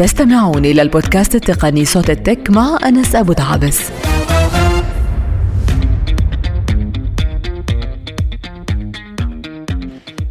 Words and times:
تستمعون 0.00 0.64
إلى 0.64 0.82
البودكاست 0.82 1.34
التقني 1.34 1.84
صوت 1.84 2.10
التك 2.10 2.50
مع 2.50 2.78
أنس 2.84 3.14
أبو 3.14 3.32
دعابس 3.32 3.80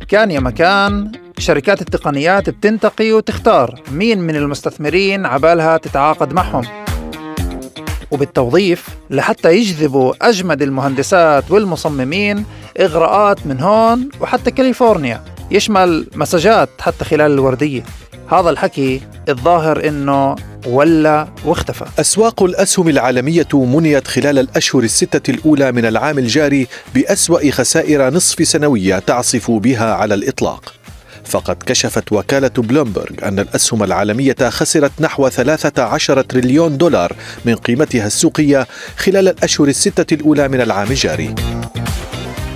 كان 0.07 0.31
يا 0.31 0.39
مكان 0.39 1.11
شركات 1.37 1.81
التقنيات 1.81 2.49
بتنتقي 2.49 3.11
وتختار 3.11 3.81
مين 3.91 4.19
من 4.19 4.35
المستثمرين 4.35 5.25
عبالها 5.25 5.77
تتعاقد 5.77 6.33
معهم. 6.33 6.63
وبالتوظيف 8.11 8.87
لحتى 9.09 9.55
يجذبوا 9.55 10.29
أجمد 10.29 10.61
المهندسات 10.61 11.51
والمصممين 11.51 12.45
إغراءات 12.79 13.47
من 13.47 13.59
هون 13.59 14.09
وحتى 14.21 14.51
كاليفورنيا 14.51 15.23
يشمل 15.51 16.07
مساجات 16.15 16.69
حتى 16.79 17.05
خلال 17.05 17.31
الوردية. 17.31 17.83
هذا 18.31 18.49
الحكي 18.49 19.01
الظاهر 19.29 19.87
إنه 19.87 20.35
ولا 20.67 21.27
واختفى. 21.45 21.85
أسواق 21.99 22.43
الأسهم 22.43 22.89
العالمية 22.89 23.47
منيت 23.53 24.07
خلال 24.07 24.39
الأشهر 24.39 24.83
الستة 24.83 25.31
الأولى 25.31 25.71
من 25.71 25.85
العام 25.85 26.17
الجاري 26.17 26.67
بأسوأ 26.95 27.51
خسائر 27.51 28.09
نصف 28.09 28.47
سنوية 28.47 28.99
تعصف 28.99 29.51
بها 29.51 29.93
على 29.93 30.13
الإطلاق. 30.13 30.73
فقد 31.25 31.55
كشفت 31.65 32.11
وكالة 32.11 32.51
بلومبرغ 32.57 33.09
أن 33.23 33.39
الأسهم 33.39 33.83
العالمية 33.83 34.35
خسرت 34.49 34.91
نحو 34.99 35.29
13 35.29 36.21
تريليون 36.21 36.77
دولار 36.77 37.15
من 37.45 37.55
قيمتها 37.55 38.07
السوقية 38.07 38.67
خلال 38.97 39.27
الأشهر 39.27 39.67
الستة 39.67 40.13
الأولى 40.13 40.47
من 40.47 40.61
العام 40.61 40.87
الجاري. 40.87 41.35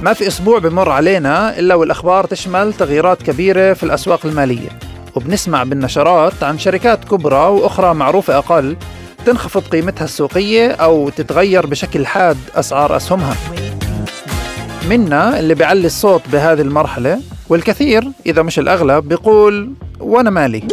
ما 0.02 0.14
في 0.14 0.28
أسبوع 0.28 0.60
بمر 0.60 0.90
علينا 0.90 1.60
إلا 1.60 1.76
والأخبار 1.76 2.26
تشمل 2.26 2.74
تغييرات 2.74 3.24
كبيرة 3.24 3.74
في 3.74 3.84
الأسواق 3.84 4.26
المالية. 4.26 4.93
وبنسمع 5.16 5.64
بالنشرات 5.64 6.44
عن 6.44 6.60
شركات 6.60 7.04
كبرى 7.06 7.48
وأخرى 7.48 7.94
معروفة 7.94 8.38
أقل 8.38 8.76
تنخفض 9.26 9.62
قيمتها 9.62 10.06
السوقية 10.06 10.72
أو 10.72 11.10
تتغير 11.10 11.66
بشكل 11.66 12.06
حاد 12.06 12.38
أسعار 12.56 12.98
أسهمها. 12.98 13.36
منا 14.90 15.40
اللي 15.40 15.56
بيعلي 15.56 15.86
الصوت 15.88 16.22
بهذه 16.32 16.62
المرحلة 16.62 17.20
والكثير 17.50 18.12
إذا 18.26 18.42
مش 18.42 18.60
الأغلب 18.60 19.08
بيقول 19.08 19.74
وأنا 20.00 20.30
مالي. 20.30 20.64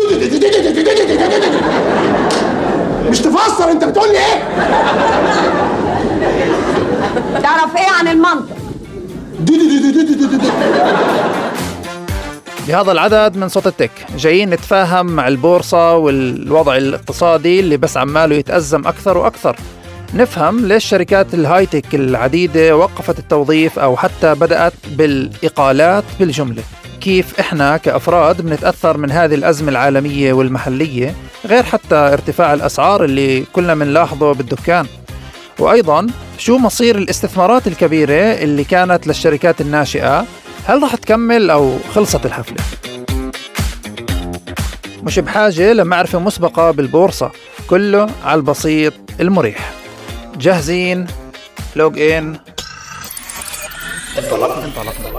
مش 3.11 3.19
تفسر 3.21 3.71
أنت 3.71 3.85
بتقول 3.85 4.09
لي 4.09 4.19
إيه؟ 4.19 4.43
تعرف 7.43 7.77
إيه 7.77 7.91
عن 7.99 8.09
المنطق؟ 8.09 8.57
بهذا 12.71 12.93
العدد 12.93 13.37
من 13.37 13.49
صوت 13.49 13.67
التك. 13.67 13.91
جايين 14.17 14.51
نتفاهم 14.51 15.07
مع 15.07 15.29
البورصة 15.29 15.97
والوضع 15.97 16.77
الاقتصادي 16.77 17.61
اللي 17.61 17.77
بس 17.77 17.97
عماله 17.97 18.37
يتأزم 18.37 18.87
أكثر 18.87 19.19
وأكثر. 19.19 19.57
نفهم 20.15 20.67
ليش 20.67 20.85
شركات 20.85 21.35
الهايتك 21.35 21.95
العديدة 21.95 22.77
وقفت 22.77 23.19
التوظيف 23.19 23.79
أو 23.79 23.97
حتى 23.97 24.35
بدأت 24.35 24.73
بالإقالات 24.91 26.05
بالجملة. 26.21 26.63
كيف 27.01 27.41
إحنا 27.41 27.77
كأفراد 27.77 28.41
بنتأثر 28.41 28.97
من 28.97 29.11
هذه 29.11 29.35
الأزمة 29.35 29.69
العالمية 29.69 30.33
والمحلية 30.33 31.15
غير 31.47 31.63
حتى 31.63 31.95
ارتفاع 31.95 32.55
الأسعار 32.55 33.05
اللي 33.05 33.45
كلنا 33.53 33.75
بنلاحظه 33.75 34.33
بالدكان؟ 34.35 34.87
وأيضا 35.59 36.07
شو 36.39 36.59
مصير 36.59 36.99
الاستثمارات 36.99 37.67
الكبيرة 37.67 38.15
اللي 38.15 38.65
كانت 38.65 39.07
للشركات 39.07 39.61
الناشئة 39.61 40.27
هل 40.71 40.83
راح 40.83 40.95
تكمل 40.95 41.51
أو 41.51 41.79
خلصت 41.95 42.27
الحفلة؟ 42.27 42.57
مش 45.03 45.19
بحاجة 45.19 45.73
لمعرفة 45.73 46.19
مسبقة 46.19 46.71
بالبورصة 46.71 47.31
كله 47.71 48.11
على 48.25 48.39
البسيط 48.39 48.93
المريح. 49.21 49.73
جاهزين؟ 50.37 51.07
لوج 51.77 52.01
إن. 52.01 52.39
انطلقنا. 54.19 54.65
انطلقنا. 54.65 55.10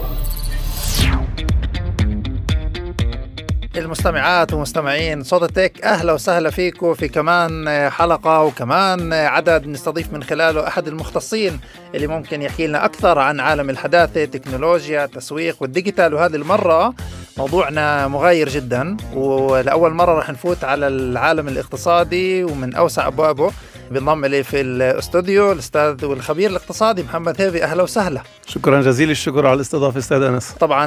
المستمعات 3.78 4.54
ومستمعين 4.54 5.24
صوت 5.24 5.44
التك 5.44 5.82
أهلا 5.84 6.14
وسهلا 6.14 6.50
فيكم 6.50 6.94
في 6.94 7.08
كمان 7.08 7.70
حلقة 7.90 8.42
وكمان 8.44 9.14
عدد 9.14 9.68
نستضيف 9.68 10.14
من 10.14 10.24
خلاله 10.24 10.68
أحد 10.68 10.88
المختصين 10.88 11.60
اللي 11.96 12.08
ممكن 12.08 12.42
يحكي 12.42 12.68
لنا 12.68 12.86
أكثر 12.86 13.20
عن 13.20 13.40
عالم 13.40 13.70
الحداثة، 13.70 14.26
تكنولوجيا، 14.26 15.06
التسويق 15.06 15.56
والديجيتال. 15.62 16.14
وهذه 16.14 16.36
المرة 16.36 16.94
موضوعنا 17.38 18.08
مغاير 18.08 18.50
جدا 18.50 18.98
ولاول 19.14 19.94
مرة 19.94 20.20
رح 20.20 20.30
نفوت 20.30 20.64
على 20.64 20.88
العالم 20.88 21.48
الاقتصادي 21.48 22.44
ومن 22.44 22.76
أوسع 22.76 23.08
أبوابه. 23.08 23.52
بينضم 23.92 24.26
الي 24.26 24.44
في 24.44 24.62
الاستوديو 24.62 25.52
الأستاذ 25.52 26.06
والخبير 26.06 26.50
الاقتصادي 26.50 27.04
محمد 27.04 27.42
هيبي 27.42 27.64
أهلا 27.64 27.84
وسهلا. 27.84 28.22
شكرا 28.48 28.82
جزيل 28.82 29.12
الشكر 29.12 29.46
على 29.46 29.56
الاستضافة 29.56 30.00
أستاذ 30.00 30.22
أنس. 30.22 30.52
طبعا 30.52 30.86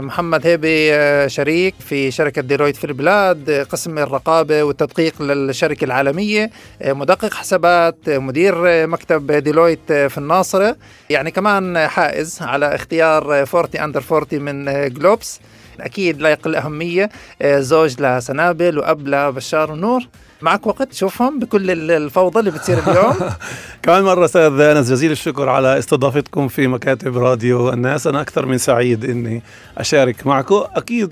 محمد 0.00 0.46
هيبي 0.46 0.92
شريك 1.28 1.74
في 1.80 2.10
شركة 2.10 2.42
Deloitte 2.42 2.76
في 2.76 2.84
البلاد 2.84 3.66
قسم 3.70 3.98
الرقابة 3.98 4.62
والتدقيق 4.62 5.22
للشركة 5.22 5.84
العالمية 5.84 6.50
مدقق 6.84 7.34
حسابات 7.34 7.96
مدير 8.08 8.86
مكتب 8.86 9.32
Deloitte 9.32 9.92
في 9.92 10.18
الناصرة. 10.18 10.76
يعني 11.10 11.30
كمان 11.30 11.88
حائز 11.88 12.38
على 12.42 12.74
اختيار 12.74 13.40
40 13.54 13.68
under 13.76 14.02
40 14.12 14.42
من 14.42 14.88
Globes. 14.88 15.40
أكيد 15.80 16.20
لا 16.20 16.28
يقل 16.28 16.54
أهمية 16.54 17.10
زوج 17.44 18.02
لسنابل 18.02 18.78
وأب 18.78 19.08
لبشار 19.08 19.72
ونور 19.72 20.02
معك 20.42 20.66
وقت 20.66 20.90
تشوفهم 20.90 21.38
بكل 21.38 21.90
الفوضى 21.90 22.40
اللي 22.40 22.50
بتصير 22.50 22.78
اليوم. 22.78 23.14
كمان 23.82 24.02
مرة 24.02 24.24
أستاذ 24.24 24.60
أنس 24.60 24.90
جزيل 24.90 25.10
الشكر 25.12 25.48
على 25.48 25.78
استضافتكم 25.78 26.48
في 26.48 26.66
مكاتب 26.66 27.18
راديو 27.18 27.68
الناس. 27.72 28.06
أنا 28.06 28.20
أكثر 28.20 28.46
من 28.46 28.58
سعيد 28.58 29.04
إني 29.04 29.42
أشارك 29.78 30.26
معكم 30.26 30.64
أكيد 30.74 31.10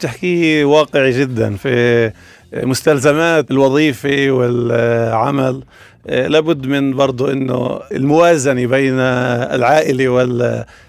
تحكي 0.00 0.64
واقعي 0.64 1.10
جدا 1.10 1.56
في 1.56 2.12
مستلزمات 2.52 3.50
الوظيفة 3.50 4.30
والعمل. 4.30 5.62
لابد 6.06 6.66
من 6.66 6.96
برضو 6.96 7.26
إنه 7.26 7.80
الموازنة 7.92 8.66
بين 8.66 9.00
العائلة 9.00 10.08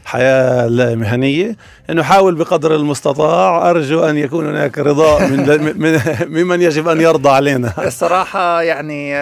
والحياة 0.08 0.68
المهنيه 0.68 1.56
إنه 1.90 2.04
حاول 2.04 2.36
بقدر 2.36 2.76
المستطاع 2.76 3.70
أرجو 3.70 4.04
أن 4.04 4.18
يكون 4.18 4.48
هناك 4.48 4.78
رضاء 4.80 5.28
من, 5.28 5.74
من 5.78 6.00
ممن 6.28 6.62
يجب 6.62 6.88
أن 6.88 7.02
يرضى 7.02 7.30
علينا. 7.30 7.74
الصراحة 7.88 8.62
يعني 8.62 9.14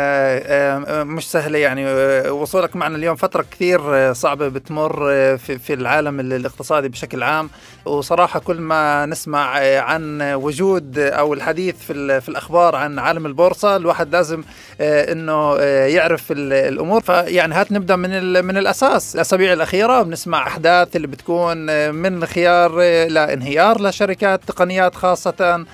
مش 1.03 1.31
سهلة 1.31 1.59
يعني 1.59 1.85
وصولك 2.29 2.75
معنا 2.75 2.97
اليوم 2.97 3.15
فترة 3.15 3.45
كثير 3.51 4.13
صعبة 4.13 4.47
بتمر 4.47 4.97
في, 5.37 5.59
في 5.59 5.73
العالم 5.73 6.19
الاقتصادي 6.19 6.89
بشكل 6.89 7.23
عام. 7.23 7.49
وصراحة 7.85 8.39
كل 8.39 8.61
ما 8.61 9.05
نسمع 9.05 9.59
عن 9.79 10.21
وجود 10.21 10.99
أو 10.99 11.33
الحديث 11.33 11.75
في, 11.87 12.21
في 12.21 12.29
الأخبار 12.29 12.75
عن 12.75 12.99
عالم 12.99 13.25
البورصة 13.25 13.75
الواحد 13.75 14.15
لازم 14.15 14.43
إنه 14.81 15.55
يعرف 15.65 16.23
الأمور. 16.31 17.01
فيعني 17.01 17.53
هات 17.53 17.71
نبدأ 17.71 17.95
من 17.95 18.45
من 18.45 18.57
الأساس. 18.57 19.15
الأسابيع 19.15 19.53
الأخيرة 19.53 20.01
بنسمع 20.01 20.47
أحداث 20.47 20.74
اللي 20.95 21.07
بتكون 21.07 21.57
من 21.95 22.25
خيار 22.25 22.71
لانهيار 23.07 23.81
لشركات 23.81 24.41
تقنيات 24.47 24.95
خاصة 24.95 25.65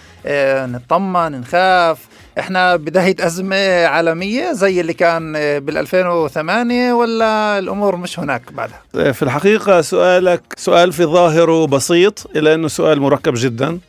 نطمن 0.65 1.31
نخاف 1.41 1.97
إحنا 2.39 2.75
بداية 2.75 3.15
أزمة 3.19 3.85
عالمية 3.85 4.51
زي 4.51 4.81
اللي 4.81 4.93
كان 4.93 5.33
بال 5.59 5.77
2008 5.77 6.93
ولا 6.93 7.59
الأمور 7.59 7.95
مش 7.95 8.19
هناك 8.19 8.41
بعدها؟ 8.51 9.11
في 9.11 9.23
الحقيقة 9.23 9.81
سؤالك 9.81 10.41
سؤال 10.57 10.93
في 10.93 11.05
ظاهره 11.05 11.67
بسيط 11.67 12.27
الا 12.35 12.53
إنه 12.53 12.67
سؤال 12.67 12.99
مركب 13.01 13.33
جدا 13.35 13.79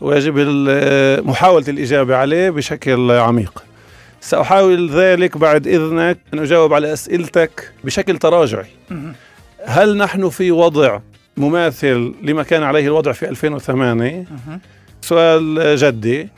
ويجب 0.00 0.38
محاولة 1.26 1.64
الإجابة 1.68 2.16
عليه 2.16 2.50
بشكل 2.50 3.10
عميق. 3.10 3.64
سأحاول 4.20 4.90
ذلك 4.90 5.36
بعد 5.36 5.66
إذنك 5.66 6.18
أن 6.34 6.38
أجاوب 6.38 6.74
على 6.74 6.92
أسئلتك 6.92 7.72
بشكل 7.84 8.18
تراجعي 8.18 8.66
هل 9.64 9.96
نحن 9.96 10.28
في 10.28 10.50
وضع 10.50 11.00
مماثل 11.36 12.14
لما 12.22 12.42
كان 12.42 12.62
عليه 12.62 12.86
الوضع 12.86 13.12
في 13.12 13.28
2008 13.28 14.24
سؤال 15.00 15.76
جدي. 15.76 16.28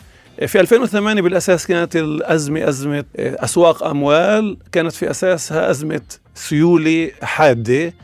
في 0.47 0.61
2008 0.61 1.23
بالأساس 1.23 1.67
كانت 1.67 1.97
الأزمة 1.97 2.69
أزمة 2.69 3.05
أسواق 3.19 3.83
أموال 3.85 4.57
كانت 4.73 4.93
في 4.93 5.11
أساسها 5.11 5.71
أزمة 5.71 6.01
سيولة 6.35 7.11
حادة. 7.23 7.95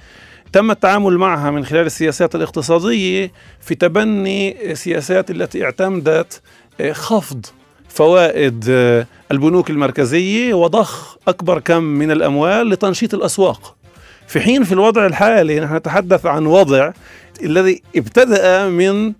تم 0.52 0.70
التعامل 0.70 1.18
معها 1.18 1.50
من 1.50 1.64
خلال 1.64 1.86
السياسات 1.86 2.34
الاقتصادية 2.34 3.32
في 3.60 3.74
تبني 3.74 4.56
سياسات 4.74 5.30
التي 5.30 5.64
اعتمدت 5.64 6.42
خفض 6.92 7.46
فوائد 7.88 8.64
البنوك 9.32 9.70
المركزية 9.70 10.54
وضخ 10.54 11.18
أكبر 11.28 11.58
كم 11.58 11.82
من 11.82 12.10
الأموال 12.10 12.68
لتنشيط 12.68 13.14
الأسواق. 13.14 13.76
في 14.28 14.40
حين 14.40 14.64
في 14.64 14.72
الوضع 14.72 15.06
الحالي 15.06 15.60
نحن 15.60 15.76
نتحدث 15.76 16.26
عن 16.26 16.46
وضع 16.46 16.92
الذي 17.42 17.82
ابتدأ 17.96 18.68
من 18.68 19.12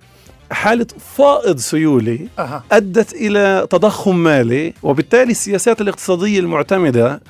حالة 0.53 0.87
فائض 1.17 1.59
سيولي. 1.59 2.29
أدت 2.73 3.13
إلى 3.13 3.67
تضخم 3.71 4.17
مالي 4.17 4.75
وبالتالي 4.83 5.31
السياسات 5.31 5.81
الاقتصادية 5.81 6.41
المعتمدة 6.41 7.21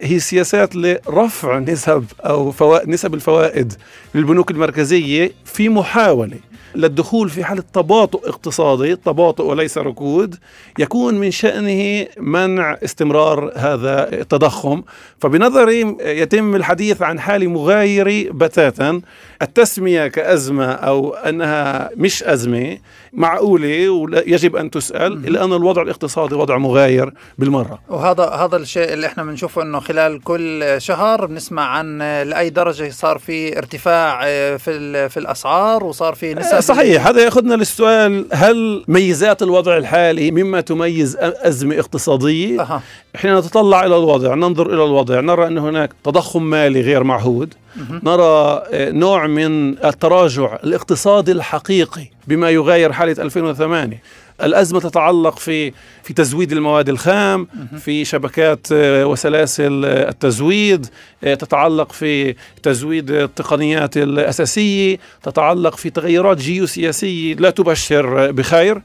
هي 0.00 0.18
سياسات 0.18 0.76
لرفع 0.76 1.58
نسب 1.58 2.04
أو 2.20 2.50
فوائد 2.50 2.88
نسب 2.88 3.14
الفوائد 3.14 3.72
للبنوك 4.14 4.50
المركزية 4.50 5.32
في 5.44 5.68
محاولة 5.68 6.38
للدخول 6.74 7.28
في 7.30 7.44
حالة 7.44 7.62
تباطؤ 7.72 8.28
اقتصادي 8.28 8.96
تباطؤ 8.96 9.44
وليس 9.44 9.78
ركود 9.78 10.36
يكون 10.78 11.14
من 11.14 11.30
شأنه 11.30 12.06
منع 12.18 12.78
استمرار 12.84 13.52
هذا 13.56 14.12
التضخم. 14.12 14.82
فبنظري 15.20 15.96
يتم 16.00 16.56
الحديث 16.56 17.02
عن 17.02 17.20
حالة 17.20 17.46
مغايرة 17.46 18.32
بتاتا. 18.32 19.00
التسمية 19.42 20.06
كأزمة 20.06 20.72
أو 20.72 21.14
أنها 21.14 21.90
مش 21.96 22.22
أزمة 22.22 22.78
معقولة 23.12 23.88
ويجب 23.90 24.56
أن 24.56 24.70
تسأل 24.70 25.12
إلا 25.28 25.44
أن 25.44 25.52
الوضع 25.52 25.82
الاقتصادي 25.82 26.34
وضع 26.34 26.58
مغاير 26.58 27.12
بالمرة. 27.38 27.78
وهذا 27.88 28.24
هذا 28.24 28.56
الشيء 28.56 28.92
اللي 28.92 29.06
إحنا 29.06 29.24
بنشوفه 29.24 29.62
إنه 29.62 29.80
خلال 29.80 30.20
كل 30.24 30.74
شهر 30.78 31.26
بنسمع 31.26 31.62
عن 31.62 31.98
لأي 32.22 32.50
درجة 32.50 32.90
صار 32.90 33.18
في 33.18 33.58
ارتفاع 33.58 34.20
آه، 34.24 34.56
في 34.56 35.08
في 35.08 35.16
الأسعار 35.16 35.84
وصار 35.84 36.14
في 36.14 36.34
نسب 36.34 36.60
صحيح 36.60 37.06
هذا 37.06 37.24
يأخذنا 37.24 37.54
للسؤال 37.54 38.26
هل 38.32 38.84
ميزات 38.88 39.42
الوضع 39.42 39.76
الحالي 39.76 40.30
مما 40.30 40.60
تميز 40.60 41.16
أ- 41.16 41.18
أزمة 41.22 41.78
اقتصادية؟ 41.78 42.60
أها. 42.62 42.82
حين 43.16 43.36
نتطلع 43.38 43.80
إلى 43.86 43.96
الوضع 43.96 44.34
ننظر 44.34 44.66
إلى 44.66 44.84
الوضع 44.84 45.20
نرى 45.20 45.46
أن 45.46 45.58
هناك 45.58 45.90
تضخم 46.04 46.42
مالي 46.42 46.80
غير 46.80 47.04
معهود 47.04 47.54
نرى 48.02 48.62
آه، 48.72 48.90
نوع 49.26 49.34
من 49.34 49.84
التراجع 49.84 50.58
الاقتصادي 50.64 51.32
الحقيقي 51.32 52.08
بما 52.28 52.50
يغاير 52.50 52.92
حالة 52.92 53.22
2008 53.22 54.02
الأزمة 54.42 54.80
تتعلق 54.80 55.38
في 55.38 55.72
في 56.02 56.14
تزويد 56.14 56.52
المواد 56.52 56.88
الخام 56.88 57.48
في 57.78 58.04
شبكات 58.04 58.66
آه، 58.72 59.06
وسلاسل 59.06 59.84
آه، 59.84 60.08
التزويد 60.08 60.86
آه، 61.24 61.34
تتعلق 61.34 61.92
في 61.92 62.34
تزويد 62.62 63.10
التقنيات 63.10 63.96
الأساسية 63.96 64.98
تتعلق 65.22 65.76
في 65.76 65.90
تغيرات 65.90 66.36
جيوسياسية 66.36 67.34
لا 67.34 67.50
تبشر 67.50 68.30
بخير. 68.30 68.82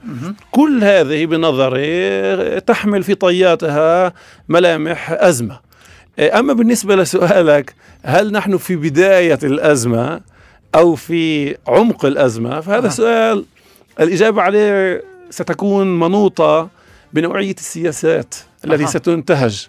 كل 0.52 0.84
هذه 0.84 1.26
بنظري 1.26 2.60
تحمل 2.60 3.04
في 3.04 3.16
طياتها 3.16 4.14
ملامح 4.50 5.12
أزمة. 5.12 5.60
أما 6.20 6.54
بالنسبة 6.54 6.96
لسؤالك 6.96 7.76
هل 8.04 8.32
نحن 8.32 8.58
في 8.58 8.76
بداية 8.76 9.40
الأزمة؟ 9.44 10.22
أو 10.76 10.96
في 10.96 11.56
عمق 11.68 12.06
الأزمة 12.06 12.62
فهذا 12.62 12.86
آه. 12.88 12.90
سؤال 12.90 13.46
الإجابة 14.00 14.42
عليه 14.42 15.04
ستكون 15.30 16.00
منوطة 16.00 16.70
بنوعية 17.14 17.56
السياسات 17.60 18.36
التي 18.66 18.84
أها. 18.84 18.88
ستنتهج 18.88 19.68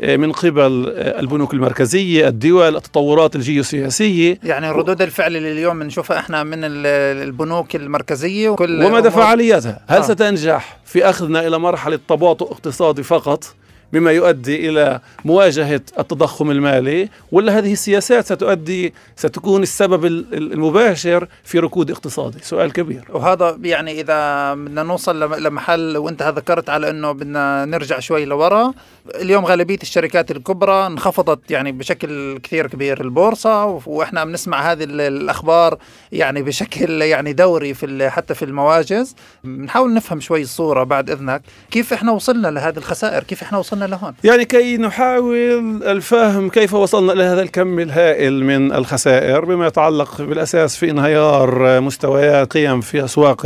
آه، 0.00 0.16
من 0.16 0.32
قبل 0.32 0.92
آه، 0.96 1.20
البنوك 1.20 1.54
المركزية 1.54 2.28
الدول 2.28 2.76
التطورات 2.76 3.36
الجيوسياسية 3.36 4.38
يعني 4.44 4.70
ردود 4.70 5.02
الفعل 5.02 5.36
اللي 5.36 5.52
اليوم 5.52 5.78
بنشوفها 5.78 6.18
إحنا 6.18 6.42
من 6.44 6.64
ال- 6.64 6.86
البنوك 7.28 7.76
المركزية 7.76 8.48
وكل 8.48 8.84
ومدى 8.84 9.10
أمور- 9.10 9.12
فعاليتها 9.12 9.80
هل 9.88 9.98
آه. 9.98 10.02
ستنجح 10.02 10.78
في 10.84 11.04
أخذنا 11.10 11.46
إلى 11.46 11.58
مرحلة 11.58 11.98
تباطؤ 12.08 12.52
اقتصادي 12.52 13.02
فقط 13.02 13.54
مما 13.92 14.12
يؤدي 14.12 14.68
إلى 14.68 15.00
مواجهة 15.24 15.80
التضخم 15.98 16.50
المالي 16.50 17.08
ولا 17.32 17.58
هذه 17.58 17.72
السياسات 17.72 18.24
ستؤدي 18.26 18.94
ستكون 19.16 19.62
السبب 19.62 20.04
ال- 20.04 20.34
ال- 20.34 20.52
المباشر 20.52 21.28
في 21.44 21.58
ركود 21.58 21.90
اقتصادي؟ 21.90 22.38
سؤال 22.42 22.72
كبير. 22.72 23.04
وهذا 23.10 23.58
يعني 23.62 24.00
إذا 24.00 24.54
بدنا 24.54 24.82
نوصل 24.82 25.20
لم- 25.22 25.34
لمحل 25.34 25.96
وأنت 25.96 26.22
ذكرت 26.22 26.70
على 26.70 26.90
إنه 26.90 27.12
بدنا 27.12 27.64
نرجع 27.64 27.98
شوي 27.98 28.24
لورا. 28.24 28.72
اليوم 29.14 29.44
غالبية 29.46 29.78
الشركات 29.82 30.30
الكبرى 30.30 30.86
انخفضت 30.86 31.50
يعني 31.50 31.72
بشكل 31.72 32.38
كثير 32.38 32.66
كبير 32.66 33.00
البورصة 33.00 33.64
وإحنا 33.86 34.24
بنسمع 34.24 34.72
هذه 34.72 34.84
ال- 34.84 35.00
الأخبار 35.00 35.78
يعني 36.12 36.42
بشكل 36.42 37.02
يعني 37.02 37.32
دوري 37.32 37.74
في 37.74 38.10
حتى 38.10 38.34
في 38.34 38.44
المواجز. 38.44 39.14
بنحاول 39.44 39.94
نفهم 39.94 40.20
شوي 40.20 40.42
الصورة 40.42 40.84
بعد 40.84 41.10
إذنك. 41.10 41.42
كيف 41.70 41.92
إحنا 41.92 42.12
وصلنا 42.12 42.48
لهذه 42.48 42.76
الخسائر؟ 42.78 43.22
كيف 43.24 43.42
إحنا 43.42 43.58
وصلنا 43.58 43.81
لهون. 43.86 44.14
يعني 44.24 44.44
كي 44.44 44.76
نحاول 44.76 45.82
الفهم 45.82 46.48
كيف 46.48 46.74
وصلنا 46.74 47.12
إلى 47.12 47.22
هذا 47.22 47.42
الكم 47.42 47.78
الهائل 47.78 48.44
من 48.44 48.72
الخسائر 48.72 49.44
بما 49.44 49.66
يتعلق 49.66 50.22
بالأساس 50.22 50.76
في 50.76 50.90
انهيار 50.90 51.80
مستويات 51.80 52.52
قيم 52.52 52.80
في 52.80 53.04
أسواق 53.04 53.42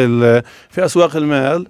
في 0.71 0.85
أسواق 0.85 1.17
المال. 1.17 1.67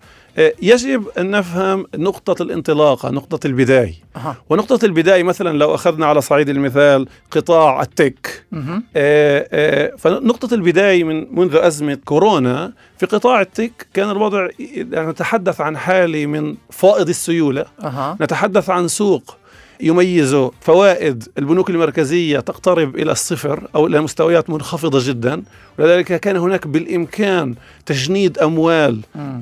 يجب 0.62 1.08
أن 1.18 1.30
نفهم 1.30 1.86
نقطة 1.94 2.42
الانطلاقة 2.42 3.10
نقطة 3.10 3.46
البداية 3.46 3.94
أها. 4.16 4.36
ونقطة 4.50 4.84
البداية 4.84 5.22
مثلا 5.22 5.58
لو 5.58 5.74
أخذنا 5.74 6.06
على 6.06 6.20
صعيد 6.20 6.48
المثال 6.48 7.06
قطاع 7.30 7.82
التك 7.82 8.44
مهم. 8.52 8.82
آه، 8.96 9.48
آه، 9.52 9.96
فنقطة 9.96 10.54
البداية 10.54 11.04
من 11.04 11.34
منذ 11.34 11.56
أزمة 11.56 11.98
كورونا 12.04 12.72
في 12.98 13.06
قطاع 13.06 13.40
التك 13.40 13.86
كان 13.94 14.10
الوضع 14.10 14.48
يعني 14.58 15.10
نتحدث 15.10 15.60
عن 15.60 15.76
حالة 15.76 16.26
من 16.26 16.56
فائض 16.70 17.08
السيولة 17.08 17.64
أها 17.82 18.16
نتحدث 18.20 18.70
عن 18.70 18.88
سوق 18.88 19.36
يميز 19.80 20.36
فوائد 20.60 21.24
البنوك 21.38 21.70
المركزية 21.70 22.40
تقترب 22.40 22.96
إلى 22.96 23.12
الصفر 23.12 23.68
أو 23.74 23.86
إلى 23.86 24.00
مستويات 24.00 24.50
منخفضة 24.50 25.08
جدا 25.08 25.42
ولذلك 25.78 26.20
كان 26.20 26.36
هناك 26.36 26.66
بالإمكان 26.66 27.54
تجنيد 27.86 28.38
أموال. 28.38 29.00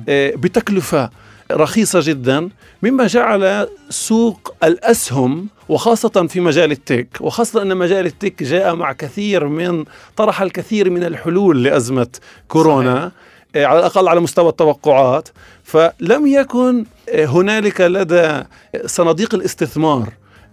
آه، 0.09 0.33
بتكلفة 0.35 1.09
رخيصة 1.51 1.99
جدا 2.03 2.49
مما 2.83 3.07
جعل 3.07 3.67
سوق 3.89 4.53
الأسهم 4.63 5.47
وخاصة 5.69 6.27
في 6.29 6.39
مجال 6.39 6.71
التك 6.71 7.07
وخاصة 7.21 7.61
أن 7.61 7.77
مجال 7.77 8.05
التك 8.05 8.43
جاء 8.43 8.75
مع 8.75 8.93
كثير 8.93 9.47
من 9.47 9.85
طرح 10.15 10.41
الكثير 10.41 10.89
من 10.89 11.03
الحلول 11.03 11.63
لأزمة 11.63 12.07
كورونا 12.47 13.11
آه، 13.55 13.65
على 13.65 13.79
الأقل 13.79 14.07
على 14.07 14.19
مستوى 14.19 14.49
التوقعات 14.49 15.29
فلم 15.63 16.27
يكن 16.27 16.85
آه، 17.09 17.25
هنالك 17.25 17.81
لدى 17.81 18.43
صناديق 18.85 19.35
الاستثمار 19.35 20.09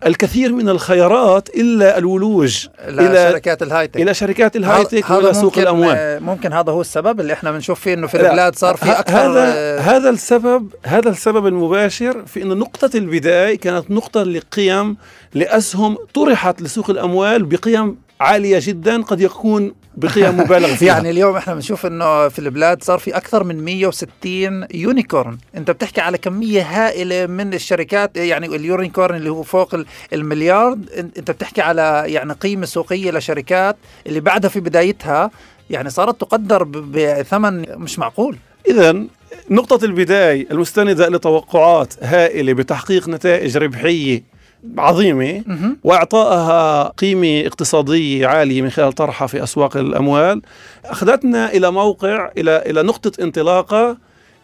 الكثير 0.06 0.52
من 0.52 0.68
الخيارات 0.68 1.48
إلا 1.48 1.98
الولوج 1.98 2.66
إلى 2.88 4.14
شركات 4.14 4.56
هذا- 4.56 4.66
الهاي 4.66 4.84
تك 4.84 5.04
هذا 5.04 5.16
وإلى 5.16 5.34
سوق 5.34 5.58
آه، 5.58 6.18
ممكن 6.18 6.52
هذا 6.52 6.72
هو 6.72 6.80
السبب 6.80 7.20
اللي 7.20 7.32
إحنا 7.32 7.52
بنشوف 7.52 7.80
فيه 7.80 7.94
إنه 7.94 8.06
في 8.06 8.18
لا، 8.18 8.26
البلاد 8.30 8.56
صار 8.56 8.76
في 8.76 8.90
أكثر 8.90 9.16
هذا 9.18 9.52
آه، 9.56 9.80
هذا 9.80 10.10
السبب 10.10 10.68
هذا 10.84 11.10
السبب 11.10 11.46
المباشر 11.46 12.26
في 12.26 12.42
إن 12.42 12.48
نقطة 12.48 12.90
البداية 12.96 13.58
كانت 13.58 13.90
نقطة 13.90 14.22
لقيم 14.22 14.96
لأسهم 15.34 15.96
طرحت 16.14 16.62
لسوق 16.62 16.90
الأموال 16.90 17.42
بقيم 17.44 17.96
عالية 18.20 18.58
جدا 18.62 19.02
قد 19.02 19.20
يكون 19.20 19.74
بقيم 19.96 20.40
مبالغ 20.40 20.74
فيها. 20.74 20.88
يعني 20.94 21.10
اليوم 21.10 21.36
إحنا 21.36 21.54
بنشوف 21.54 21.86
إنه 21.86 22.28
في 22.28 22.38
البلاد 22.38 22.82
صار 22.84 22.98
في 22.98 23.16
أكثر 23.16 23.44
من 23.44 23.64
160 23.64 24.66
unicorn. 24.74 25.38
أنت 25.56 25.70
بتحكي 25.70 26.00
على 26.00 26.18
كمية 26.18 26.62
هائلة 26.62 27.26
من 27.26 27.54
الشركات 27.54 28.16
يعني 28.16 28.46
ال 28.46 28.55
unicorn 28.55 29.16
اللي 29.16 29.30
هو 29.30 29.42
فوق 29.42 29.74
ال- 29.74 29.86
المليار 30.12 30.78
أنت 30.98 31.30
بتحكي 31.30 31.60
على 31.60 32.04
يعني 32.06 32.32
قيمة 32.32 32.66
سوقية 32.66 33.10
لشركات 33.10 33.76
اللي 34.06 34.20
بعدها 34.20 34.50
في 34.50 34.60
بدايتها 34.60 35.30
يعني 35.70 35.90
صارت 35.90 36.20
تقدر 36.20 36.62
بثمن 36.64 37.64
مش 37.78 37.98
معقول. 37.98 38.36
اذا 38.68 39.04
نقطة 39.50 39.84
البداية 39.84 40.46
المستندة 40.50 41.08
لتوقعات 41.08 41.94
هائلة 42.02 42.52
بتحقيق 42.52 43.08
نتائج 43.08 43.56
ربحية 43.56 44.22
عظيمة 44.78 45.42
مهم. 45.46 45.76
واعطائها 45.84 46.88
قيمة 46.88 47.46
اقتصادية 47.46 48.26
عالية 48.26 48.62
من 48.62 48.70
خلال 48.70 48.92
طرحها 48.92 49.26
في 49.26 49.42
أسواق 49.42 49.76
الأموال. 49.76 50.42
أخذتنا 50.84 51.52
إلى 51.52 51.70
موقع 51.70 52.30
إلى 52.38 52.62
إلى 52.66 52.82
نقطة 52.82 53.22
انطلاقة 53.22 53.96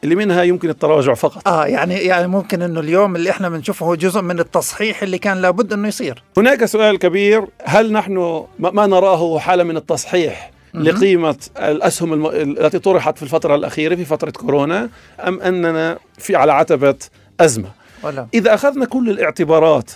اللي 0.05 0.15
منها 0.15 0.43
يمكن 0.43 0.71
التراجع 0.71 1.15
فقط. 1.15 1.49
آه 1.49 1.67
يعني 1.67 1.95
يعني 1.95 2.29
ممكن 2.29 2.63
إنه 2.63 2.81
اليوم 2.81 3.17
اللي 3.17 3.31
إحنا 3.31 3.49
بنشوفه 3.49 3.87
هو 3.87 3.95
جزء 3.95 4.23
من 4.23 4.41
التصحيح 4.41 5.03
اللي 5.03 5.19
كان 5.19 5.43
لابد 5.43 5.73
إنه 5.73 5.89
يصير. 5.89 6.23
هناك 6.37 6.65
سؤال 6.65 6.99
كبير 6.99 7.45
هل 7.65 7.93
نحن 7.93 8.45
ما 8.59 8.87
نراه 8.87 9.39
حالة 9.39 9.65
من 9.65 9.77
التصحيح 9.77 10.51
لقيمة 10.75 11.37
الأسهم 11.57 12.13
الم... 12.13 12.27
التي 12.27 12.79
طرحت 12.79 13.17
في 13.17 13.23
الفترة 13.23 13.55
الأخيرة 13.55 13.95
في 13.95 14.05
فترة 14.05 14.31
كورونا 14.31 14.89
أم 15.21 15.41
أننا 15.41 15.99
في 16.19 16.37
على 16.37 16.53
عتبة 16.53 16.95
أزمة؟ 17.41 17.69
ولا. 18.03 18.27
إذا 18.35 18.55
أخذنا 18.55 18.85
كل 18.85 19.11
الاعتبارات 19.11 19.91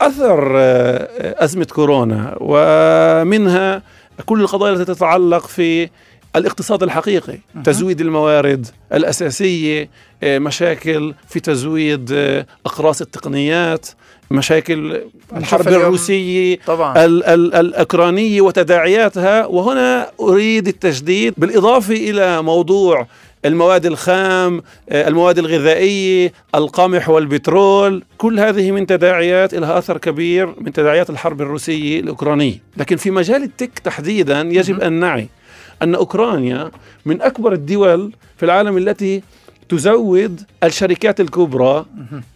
أثر 0.00 0.52
آه، 0.56 1.08
أزمة 1.44 1.64
كورونا 1.64 2.36
ومنها 2.40 3.82
كل 4.26 4.40
القضايا 4.40 4.72
التي 4.74 4.94
تتعلق 4.94 5.46
في 5.46 5.88
الاقتصاد 6.36 6.82
الحقيقي 6.82 7.38
تزويد 7.64 8.00
الموارد 8.00 8.66
الأساسية 8.92 9.88
آه، 10.22 10.38
مشاكل 10.38 11.14
في 11.28 11.40
تزويد 11.40 12.10
آه، 12.12 12.46
أقراص 12.66 13.00
التقنيات 13.00 13.86
مشاكل 14.30 15.00
الحرب 15.36 15.68
الروسية 15.68 16.58
طبعا. 16.66 17.04
ال- 17.04 17.24
ال- 17.24 17.54
الأوكرانية 17.54 18.40
وتداعياتها 18.40 19.46
وهنا 19.46 20.10
أريد 20.20 20.68
التجديد 20.68 21.34
بالإضافة 21.36 21.94
إلى 21.94 22.42
موضوع 22.42 23.06
المواد 23.44 23.86
الخام 23.86 24.62
آه، 24.88 25.08
المواد 25.08 25.38
الغذائية 25.38 26.32
القمح 26.54 27.08
والبترول 27.08 28.04
كل 28.18 28.40
هذه 28.40 28.70
من 28.70 28.86
تداعيات 28.86 29.54
لها 29.54 29.78
أثر 29.78 29.98
كبير 29.98 30.54
من 30.60 30.72
تداعيات 30.72 31.10
الحرب 31.10 31.40
الروسية 31.40 32.00
الأوكرانية. 32.00 32.62
لكن 32.76 32.96
في 32.96 33.10
مجال 33.10 33.42
التك 33.42 33.78
تحديدا 33.78 34.40
يجب 34.40 34.80
أن 34.80 34.92
نعي 34.92 35.28
أن 35.82 35.94
أوكرانيا 35.94 36.70
من 37.06 37.22
أكبر 37.22 37.52
الدول 37.52 38.12
في 38.36 38.44
العالم 38.44 38.76
التي 38.76 39.22
تزود 39.68 40.40
الشركات 40.64 41.20
الكبرى. 41.20 41.86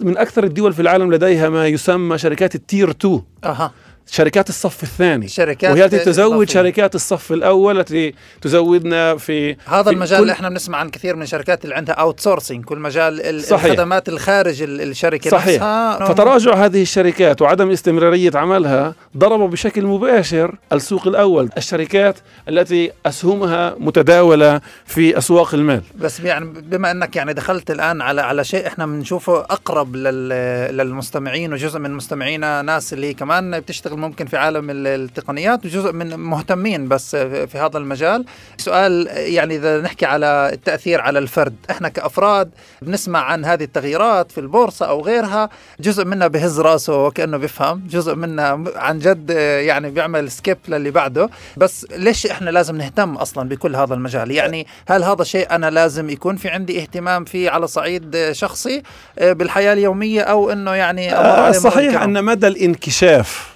من 0.01 0.17
أكثر 0.19 0.45
الدول 0.45 0.73
في 0.73 0.83
العالم 0.83 1.15
لديها 1.15 1.49
ما 1.49 1.67
يسمى 1.67 2.19
شركات 2.19 2.55
التير 2.55 2.91
2 2.91 3.23
أها. 3.45 3.73
شركات 4.11 4.49
الصف 4.49 4.83
الثاني. 4.83 5.29
شركات 5.29 5.71
وهي 5.71 5.85
التي 5.85 5.99
تزود. 5.99 6.49
شركات 6.49 6.95
الصف 6.95 7.33
الأول 7.33 7.81
التي 7.81 8.15
تزودنا 8.43 9.17
في 9.17 9.57
هذا 9.67 9.83
في 9.83 9.91
المجال 9.91 10.21
اللي 10.23 10.33
إحنا 10.33 10.49
بنسمع 10.49 10.79
عن 10.79 10.91
كثير 10.91 11.17
من 11.17 11.23
الشركات 11.23 11.65
اللي 11.65 11.75
عندها 11.75 11.95
اوت 11.95 12.21
كل 12.65 12.79
مجال 12.79 13.21
ال- 13.21 13.45
صحيح. 13.45 13.65
الخدمات 13.65 14.09
الخارج 14.09 14.63
ال- 14.63 14.81
الشركة 14.81 15.31
صحيح. 15.31 15.55
نفسها. 15.55 16.05
فتراجع 16.07 16.55
هذه 16.55 16.83
الشركات 16.83 17.43
وعدم 17.43 17.71
استمرارية 17.71 18.31
عملها 18.35 18.95
ضرب 19.17 19.51
بشكل 19.51 19.87
مباشر 19.87 20.55
السوق 20.73 21.07
الأول 21.09 21.51
الشركات 21.57 22.17
التي 22.49 22.91
أسهمها 23.07 23.75
متداولة 23.79 24.61
في 24.87 25.19
أسواق 25.19 25.55
المال. 25.55 25.83
بس 25.99 26.21
يعني 26.21 26.45
بما 26.45 26.91
إنك 26.91 27.17
يعني 27.17 27.33
دخلت 27.33 27.71
الآن 27.71 28.01
على 28.03 28.21
على 28.21 28.45
شيء 28.45 28.67
إحنا 28.67 28.87
بنشوفه 28.87 29.39
أقرب 29.41 29.97
لل- 29.97 30.77
للمستمعين 30.77 31.53
وجزء 31.53 31.79
من 31.79 31.91
مستمعينا 31.95 32.63
ناس 32.63 32.93
اللي 32.93 33.15
كمان 33.15 33.61
بتشتغل 33.61 33.96
ممكن 33.97 34.27
في 34.27 34.37
عالم 34.37 34.71
ال- 34.71 34.87
التقنيات 34.87 35.65
وجزء 35.67 35.93
من 35.93 36.17
مهتمين 36.17 36.89
بس 36.89 37.17
في 37.17 37.59
هذا 37.59 37.79
المجال. 37.79 38.25
سؤال 38.59 39.07
يعني 39.13 39.57
إذا 39.57 39.81
نحكي 39.81 40.07
على 40.07 40.51
التأثير 40.53 41.01
على 41.01 41.19
الفرد 41.19 41.55
إحنا 41.71 41.89
كأفراد 41.89 42.51
بنسمع 42.83 43.21
عن 43.21 43.45
هذه 43.45 43.65
التغييرات 43.65 44.33
في 44.33 44.39
البورصة 44.41 44.87
أو 44.87 45.01
غيرها 45.03 45.51
جزء 45.81 46.05
منا 46.05 46.27
بهز 46.27 46.61
راسه 46.61 47.05
وكأنه 47.05 47.37
بيفهم 47.37 47.83
جزء 47.91 48.15
منا 48.15 48.65
عن 48.77 48.99
جد 48.99 49.31
يعني 49.61 49.91
بيعمل 49.91 50.31
سكيب 50.31 50.59
للي 50.69 50.91
بعده. 50.91 51.29
بس 51.57 51.87
ليش 51.97 52.27
إحنا 52.27 52.51
لازم 52.51 52.77
نهتم 52.77 53.15
أصلا 53.15 53.49
بكل 53.49 53.77
هذا 53.77 53.95
المجال؟ 53.95 54.31
يعني 54.31 54.67
هل 54.89 55.05
هذا 55.05 55.25
شيء 55.25 55.51
أنا 55.51 55.71
لازم 55.71 56.11
يكون 56.11 56.37
في 56.37 56.49
عندي 56.49 56.81
اهتمام 56.81 57.25
فيه 57.25 57.51
على 57.51 57.67
صعيد 57.67 58.29
شخصي 58.33 58.83
بالحياة 59.21 59.73
اليومية 59.73 60.21
أو 60.23 60.51
إنه 60.53 60.75
يعني 60.75 61.15
آه، 61.15 61.51
صحيح؟ 61.51 62.03
أن 62.03 62.25
مدى 62.25 62.47
الانكشاف 62.47 63.56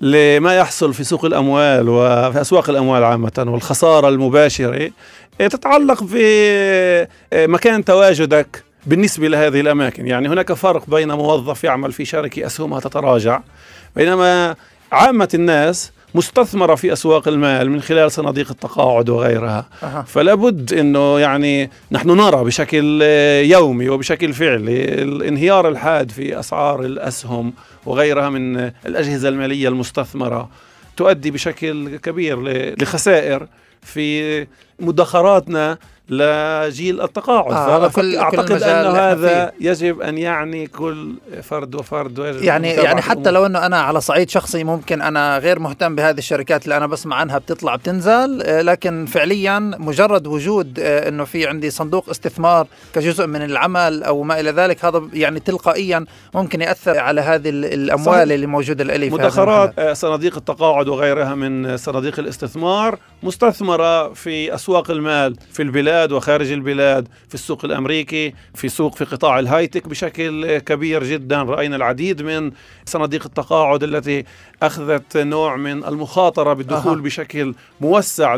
لما 0.00 0.56
يحصل 0.56 0.94
في 0.94 1.04
سوق 1.04 1.24
الأموال 1.24 1.88
وفي 1.88 2.40
أسواق 2.40 2.70
الأموال 2.70 3.04
عامة 3.04 3.44
والخسارة 3.46 4.08
المباشرة 4.08 4.90
آه، 5.40 5.46
تتعلق 5.46 6.04
بمكان 7.32 7.84
تواجدك 7.84 8.64
بالنسبة 8.86 9.28
لهذه 9.28 9.60
الأماكن 9.60 10.06
يعني 10.06 10.28
هناك 10.28 10.52
فرق 10.52 10.90
بين 10.90 11.12
موظف 11.12 11.64
يعمل 11.64 11.92
في 11.92 12.04
شركة 12.04 12.46
أسهمها 12.46 12.80
تتراجع 12.80 13.40
بينما 13.96 14.56
عامة 14.92 15.28
الناس 15.34 15.92
مستثمرة 16.14 16.74
في 16.74 16.92
أسواق 16.92 17.28
المال 17.28 17.70
من 17.70 17.80
خلال 17.80 18.12
صناديق 18.12 18.50
التقاعد 18.50 19.08
وغيرها 19.08 19.66
أها. 19.82 20.02
فلا 20.02 20.34
بد 20.34 20.72
أنه 20.72 21.18
يعني 21.20 21.70
نحن 21.92 22.10
نرى 22.10 22.44
بشكل 22.44 23.00
آه، 23.02 23.42
يومي 23.42 23.88
وبشكل 23.88 24.32
فعلي 24.32 24.84
الانهيار 24.84 25.68
الحاد 25.68 26.10
في 26.10 26.38
أسعار 26.38 26.84
الأسهم 26.84 27.52
وغيرها 27.86 28.28
من 28.30 28.56
الأجهزة 28.86 29.28
المالية 29.28 29.68
المستثمرة 29.68 30.50
تؤدي 30.96 31.30
بشكل 31.30 31.96
كبير 31.96 32.40
لخسائر 32.82 33.46
في 33.82 34.46
مدخراتنا 34.80 35.78
لجيل 36.10 37.00
التقاعد 37.00 37.52
آه، 37.52 37.88
كل- 37.88 37.92
كل 38.30 38.38
أن 38.38 38.52
اللي 38.52 38.88
إحنا 38.88 39.12
هذا 39.12 39.52
يجب 39.60 40.00
أن 40.00 40.18
يعني 40.18 40.66
كل 40.66 41.12
فرد 41.42 41.74
وفرد 41.74 42.18
ويجب 42.18 42.42
يعني 42.42 42.68
يعني 42.68 43.02
حتى 43.02 43.12
الأمور. 43.20 43.32
لو 43.32 43.46
أنه 43.46 43.66
أنا 43.66 43.80
على 43.80 44.00
صعيد 44.00 44.30
شخصي 44.30 44.64
ممكن 44.64 45.02
أنا 45.02 45.38
غير 45.38 45.58
مهتم 45.58 45.94
بهذه 45.94 46.18
الشركات 46.18 46.64
اللي 46.64 46.76
أنا 46.76 46.86
بسمع 46.86 47.16
عنها 47.16 47.38
بتطلع 47.38 47.76
بتنزل 47.76 48.42
آه، 48.42 48.62
لكن 48.62 49.06
فعليا 49.06 49.58
مجرد 49.58 50.26
وجود 50.26 50.78
آه، 50.80 51.08
أنه 51.08 51.24
في 51.24 51.46
عندي 51.46 51.70
صندوق 51.70 52.10
استثمار 52.10 52.66
كجزء 52.94 53.26
من 53.26 53.42
العمل 53.42 54.02
أو 54.02 54.22
ما 54.22 54.40
إلى 54.40 54.50
ذلك 54.50 54.84
هذا 54.84 55.02
يعني 55.12 55.40
تلقائيا 55.40 56.04
ممكن 56.34 56.60
يأثر 56.60 56.98
على 56.98 57.20
هذه 57.20 57.48
ال- 57.48 57.64
الاموال 57.64 58.04
صحيح. 58.06 58.20
اللي 58.22 58.46
موجودة 58.46 58.84
هذا 58.94 59.06
مدخرات. 59.08 59.78
آه، 59.78 59.92
صناديق 59.92 60.36
التقاعد 60.36 60.88
وغيرها 60.88 61.34
من 61.34 61.76
صناديق 61.76 62.18
الاستثمار 62.18 62.98
مستثمرة 63.22 64.12
في 64.12 64.54
أسواق 64.54 64.90
المال 64.90 65.36
في 65.52 65.62
البلاد 65.62 65.99
وخارج 66.08 66.52
البلاد 66.52 67.08
في 67.28 67.34
السوق 67.34 67.64
الأمريكي 67.64 68.34
في 68.54 68.68
سوق 68.68 68.94
في 68.94 69.04
قطاع 69.04 69.38
الهايتك 69.38 69.88
بشكل 69.88 70.58
كبير 70.58 71.04
جدا. 71.04 71.42
رأينا 71.42 71.76
العديد 71.76 72.22
من 72.22 72.50
صناديق 72.84 73.24
التقاعد 73.26 73.82
التي 73.82 74.24
أخذت 74.62 75.16
نوع 75.16 75.56
من 75.56 75.84
المخاطرة 75.84 76.52
بالدخول 76.52 76.98
أها. 76.98 77.02
بشكل 77.02 77.54
موسع 77.80 78.34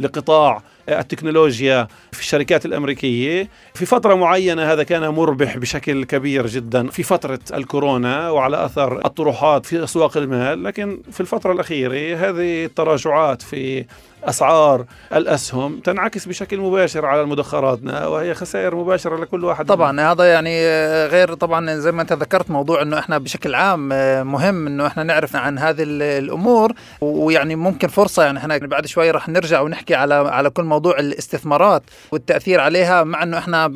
لقطاع 0.00 0.62
التكنولوجيا 0.88 1.88
في 2.12 2.20
الشركات 2.20 2.66
الأمريكية. 2.66 3.48
في 3.74 3.86
فترة 3.86 4.14
معينة 4.14 4.72
هذا 4.72 4.82
كان 4.82 5.08
مربح 5.08 5.56
بشكل 5.56 6.04
كبير 6.04 6.46
جدا 6.46 6.88
في 6.88 7.02
فترة 7.02 7.40
الكورونا 7.54 8.30
وعلى 8.30 8.64
أثر 8.64 9.06
الطروحات 9.06 9.66
في 9.66 9.84
أسواق 9.84 10.16
المال. 10.16 10.64
لكن 10.64 11.00
في 11.12 11.20
الفترة 11.20 11.52
الأخيرة 11.52 12.16
هذه 12.16 12.64
التراجعات 12.64 13.42
في 13.42 13.84
أسعار 14.24 14.84
الأسهم 15.14 15.80
تنعكس 15.80 16.26
بشكل 16.28 16.58
مباشر 16.60 17.06
على 17.06 17.24
مدخراتنا 17.24 18.06
وهي 18.06 18.34
خسائر 18.34 18.74
مباشرة 18.74 19.16
لكل 19.16 19.44
واحد 19.44 19.66
طبعا 19.66 20.00
هذا 20.12 20.24
يعني 20.24 20.60
غير 21.06 21.34
طبعا 21.34 21.74
زي 21.74 21.92
ما 21.92 22.02
أنت 22.02 22.12
ذكرت 22.12 22.50
موضوع 22.50 22.82
إنه 22.82 22.98
إحنا 22.98 23.18
بشكل 23.18 23.54
عام 23.54 23.88
مهم 24.26 24.66
إنه 24.66 24.86
إحنا 24.86 25.02
نعرف 25.02 25.36
عن 25.36 25.58
هذه 25.58 25.82
ال- 25.82 26.02
الأمور 26.02 26.72
ويعني 27.00 27.56
ممكن 27.56 27.88
فرصة 27.88 28.22
يعني 28.24 28.38
إحنا 28.38 28.58
بعد 28.58 28.86
شوي 28.86 29.10
رح 29.10 29.28
نرجع 29.28 29.60
ونحكي 29.60 29.94
على 29.94 30.14
على 30.14 30.50
كل 30.50 30.64
موضوع 30.64 30.98
الاستثمارات 30.98 31.82
والتأثير 32.12 32.60
عليها 32.60 33.04
مع 33.04 33.22
إنه 33.22 33.38
إحنا 33.38 33.66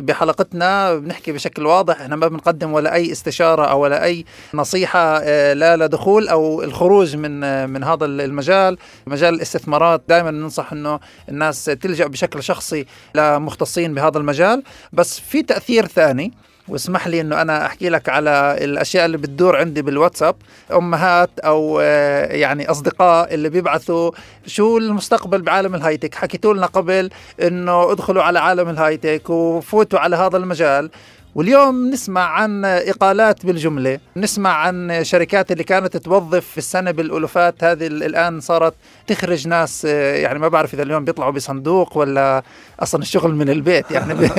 بحلقتنا 0.00 0.94
بنحكي 0.94 1.32
بشكل 1.32 1.66
واضح 1.66 2.00
إحنا 2.00 2.16
ما 2.16 2.28
بنقدم 2.28 2.72
ولا 2.72 2.94
أي 2.94 3.12
استشارة 3.12 3.64
أو 3.64 3.80
ولا 3.80 4.04
أي 4.04 4.24
نصيحة 4.54 5.18
آه، 5.22 5.52
لا 5.52 5.76
لدخول 5.76 6.28
أو 6.28 6.62
الخروج 6.62 7.16
من 7.16 7.44
آه، 7.44 7.66
من 7.66 7.84
هذا 7.84 8.04
المجال 8.04 8.78
مجال 9.06 9.34
الاستثمارات 9.34 10.01
دائما 10.08 10.30
ننصح 10.30 10.72
إنه 10.72 11.00
الناس 11.28 11.64
تلجأ 11.64 12.06
بشكل 12.06 12.42
شخصي 12.42 12.86
لمختصين 13.14 13.94
بهذا 13.94 14.18
المجال. 14.18 14.62
بس 14.92 15.20
في 15.20 15.42
تأثير 15.42 15.86
ثاني 15.86 16.32
واسمح 16.68 17.08
لي 17.08 17.20
إنه 17.20 17.42
أنا 17.42 17.66
أحكي 17.66 17.88
لك 17.88 18.08
على 18.08 18.56
الأشياء 18.60 19.04
اللي 19.06 19.16
بتدور 19.16 19.56
عندي 19.56 19.82
بالواتساب. 19.82 20.36
أمهات 20.72 21.30
أو 21.38 21.80
آه، 21.82 22.26
يعني 22.26 22.70
أصدقاء 22.70 23.34
اللي 23.34 23.48
بيبعثوا 23.48 24.10
شو 24.46 24.78
المستقبل 24.78 25.42
بعالم 25.42 25.74
الهايتك. 25.74 26.14
حكيتوا 26.14 26.54
لنا 26.54 26.66
قبل 26.66 27.10
إنه 27.42 27.92
ادخلوا 27.92 28.22
على 28.22 28.38
عالم 28.38 28.68
الهايتك 28.68 29.30
وفوتوا 29.30 29.98
على 29.98 30.16
هذا 30.16 30.36
المجال. 30.36 30.90
واليوم 31.34 31.90
نسمع 31.90 32.20
عن 32.20 32.64
إقالات 32.64 33.46
بالجملة 33.46 33.98
نسمع 34.16 34.50
عن 34.54 35.04
شركات 35.04 35.52
اللي 35.52 35.64
كانت 35.64 35.96
توظف 35.96 36.46
في 36.46 36.58
السنة 36.58 36.90
بالألوفات 36.90 37.64
هذه 37.64 37.86
ال- 37.86 38.02
الآن 38.02 38.40
صارت 38.40 38.74
تخرج 39.06 39.48
ناس 39.48 39.86
آه، 39.90 40.14
يعني 40.16 40.38
ما 40.38 40.48
بعرف 40.48 40.74
إذا 40.74 40.82
اليوم 40.82 41.04
بيطلعوا 41.04 41.30
بصندوق 41.30 41.96
ولا 41.96 42.42
أصلا 42.80 43.02
الشغل 43.02 43.34
من 43.34 43.48
البيت 43.50 43.90
يعني 43.90 44.14
بي- 44.20 44.30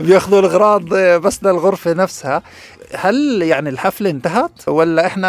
بيأخذوا 0.00 0.40
الأغراض 0.40 0.94
آه، 0.94 1.16
بس 1.16 1.44
للغرفة 1.44 1.92
نفسها. 1.92 2.42
هل 2.94 3.42
يعني 3.42 3.68
الحفلة 3.68 4.10
انتهت 4.10 4.68
ولا 4.68 5.06
إحنا 5.06 5.28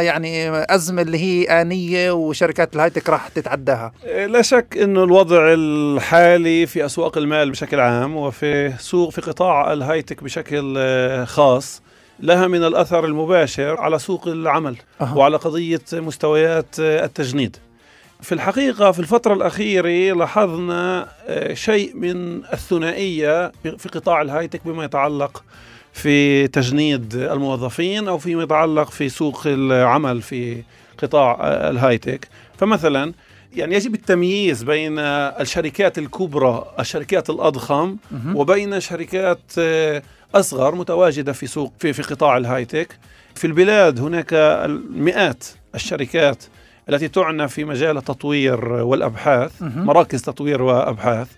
يعني 0.00 0.48
أزمة 0.74 1.02
اللي 1.02 1.18
هي 1.18 1.60
آنية 1.60 2.10
وشركات 2.10 2.74
الهايتك 2.74 3.08
راح 3.08 3.28
تتعداها 3.28 3.92
لا 4.26 4.42
شك 4.42 4.78
إنه 4.82 5.04
الوضع 5.04 5.54
الحالي 5.54 6.66
في 6.66 6.84
أسواق 6.84 7.18
المال 7.18 7.50
بشكل 7.50 7.80
عام 7.80 8.16
وفي 8.16 8.72
سوق 8.78 9.10
في 9.10 9.20
قطاع 9.20 9.72
الهايتك 9.72 10.24
بشكل 10.24 10.74
آه، 10.78 11.24
خاص 11.24 11.82
لها 12.20 12.46
من 12.46 12.64
الأثر 12.64 13.04
المباشر 13.04 13.80
على 13.80 13.98
سوق 13.98 14.28
العمل 14.28 14.76
أها. 15.00 15.14
وعلى 15.14 15.36
قضية 15.36 15.82
مستويات 15.92 16.80
آه، 16.80 17.04
التجنيد. 17.04 17.56
في 18.20 18.32
الحقيقة 18.32 18.92
في 18.92 18.98
الفترة 18.98 19.34
الأخيرة 19.34 20.14
لاحظنا 20.14 21.08
آه، 21.26 21.54
شيء 21.54 21.96
من 21.96 22.44
الثنائية 22.52 23.52
في 23.78 23.88
قطاع 23.88 24.22
الهايتك 24.22 24.60
بما 24.64 24.84
يتعلق 24.84 25.44
في 25.98 26.48
تجنيد 26.48 27.14
الموظفين 27.14 28.08
أو 28.08 28.18
فيما 28.18 28.42
يتعلق 28.42 28.90
في 28.90 29.08
سوق 29.08 29.42
العمل 29.46 30.22
في 30.22 30.62
قطاع 31.02 31.38
الهايتك. 31.70 32.28
فمثلا 32.58 33.12
يعني 33.56 33.74
يجب 33.74 33.94
التمييز 33.94 34.62
بين 34.62 34.98
الشركات 34.98 35.98
الكبرى 35.98 36.64
الشركات 36.80 37.30
الأضخم 37.30 37.96
وبين 38.34 38.80
شركات 38.80 39.40
آه، 39.58 40.02
أصغر 40.34 40.74
متواجدة 40.74 41.32
في 41.32 41.46
سوق 41.46 41.72
في, 41.78 41.92
في 41.92 42.02
قطاع 42.02 42.36
الهايتك. 42.36 42.98
في 43.34 43.46
البلاد 43.46 44.00
هناك 44.00 44.32
المئات 44.32 45.44
الشركات 45.74 46.44
التي 46.88 47.08
تعنى 47.08 47.48
في 47.48 47.64
مجال 47.64 47.96
التطوير 47.96 48.64
والأبحاث 48.72 49.52
مراكز 49.62 50.22
تطوير 50.22 50.62
وأبحاث. 50.62 51.28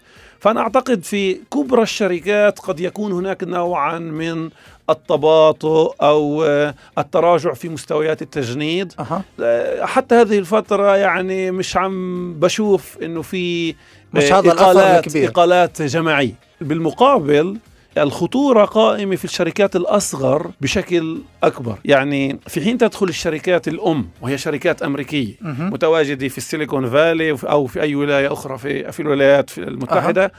فأنا 0.41 0.61
أعتقد 0.61 1.05
في 1.05 1.35
كبرى 1.35 1.83
الشركات 1.83 2.59
قد 2.59 2.81
يكون 2.81 3.13
هناك 3.13 3.45
نوعا 3.45 3.99
من 3.99 4.51
التباطؤ 4.91 5.95
أو 6.03 6.45
آه، 6.45 6.75
التراجع 6.99 7.53
في 7.55 7.69
مستويات 7.69 8.23
التجنيد. 8.23 8.93
آه، 9.41 9.85
حتى 9.85 10.15
هذه 10.15 10.39
الفترة 10.39 10.97
يعني 10.97 11.51
مش 11.51 11.77
عم 11.77 12.35
بشوف 12.35 12.99
إنه 13.03 13.23
في 13.23 13.75
مش 14.15 14.33
آه، 14.33 14.39
هذا 14.39 14.53
الأثر 14.53 14.63
إقالات 14.63 15.07
الكبير. 15.07 15.29
إقالات 15.31 15.83
جماعية 15.83 16.35
بالمقابل 16.61 17.57
الخطورة 17.99 18.65
قائمة 18.65 19.17
في 19.17 19.25
الشركات 19.25 19.77
الأصغر 19.77 20.51
بشكل 20.61 21.19
أكبر 21.43 21.79
يعني 21.85 22.41
في 22.47 22.61
حين 22.61 22.79
تدخل 22.79 23.09
الشركات 23.09 23.69
الأم 23.69 24.09
وهي 24.21 24.39
شركات 24.39 24.83
أمريكية. 24.83 25.35
متواجدة 25.43 26.29
في 26.29 26.39
السيليكون 26.39 26.91
فالي 26.91 27.37
أو 27.45 27.67
في 27.67 27.81
أي 27.83 27.95
ولاية 27.95 28.33
أخرى 28.33 28.59
في, 28.59 28.93
في 28.93 29.01
الولايات 29.01 29.59
المتحدة 29.59 30.33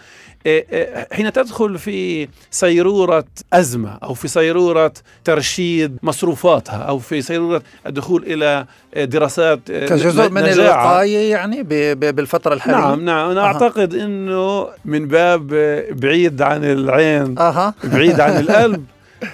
حين 1.12 1.34
تدخل 1.34 1.78
في 1.78 2.28
سيرورة 2.52 3.26
أزمة 3.54 3.98
أو 4.04 4.14
في 4.14 4.28
سيرورة 4.28 4.94
ترشيد 5.24 5.98
مصروفاتها 6.04 6.78
أو 6.78 7.00
في 7.00 7.22
سيرورة 7.22 7.62
الدخول 7.88 8.24
إلى 8.24 8.66
دراسات 9.06 9.60
كجزء 9.72 10.30
من 10.30 10.42
نجاعة. 10.44 10.54
الوقاية 10.84 11.32
يعني 11.32 11.64
ب- 11.64 11.68
ب- 11.70 12.16
بالفترة 12.16 12.54
الحالية 12.54 12.78
نعم 12.78 13.06
نعم 13.06 13.30
أنا 13.30 13.42
أها. 13.42 13.46
أعتقد 13.46 13.94
أنه 13.96 14.68
من 14.86 15.08
باب 15.08 15.48
بعيد 15.92 16.42
عن 16.42 16.64
العين 16.64 17.40
أها 17.40 17.74
بعيد 17.84 18.20
عن 18.20 18.38
القلب 18.42 18.86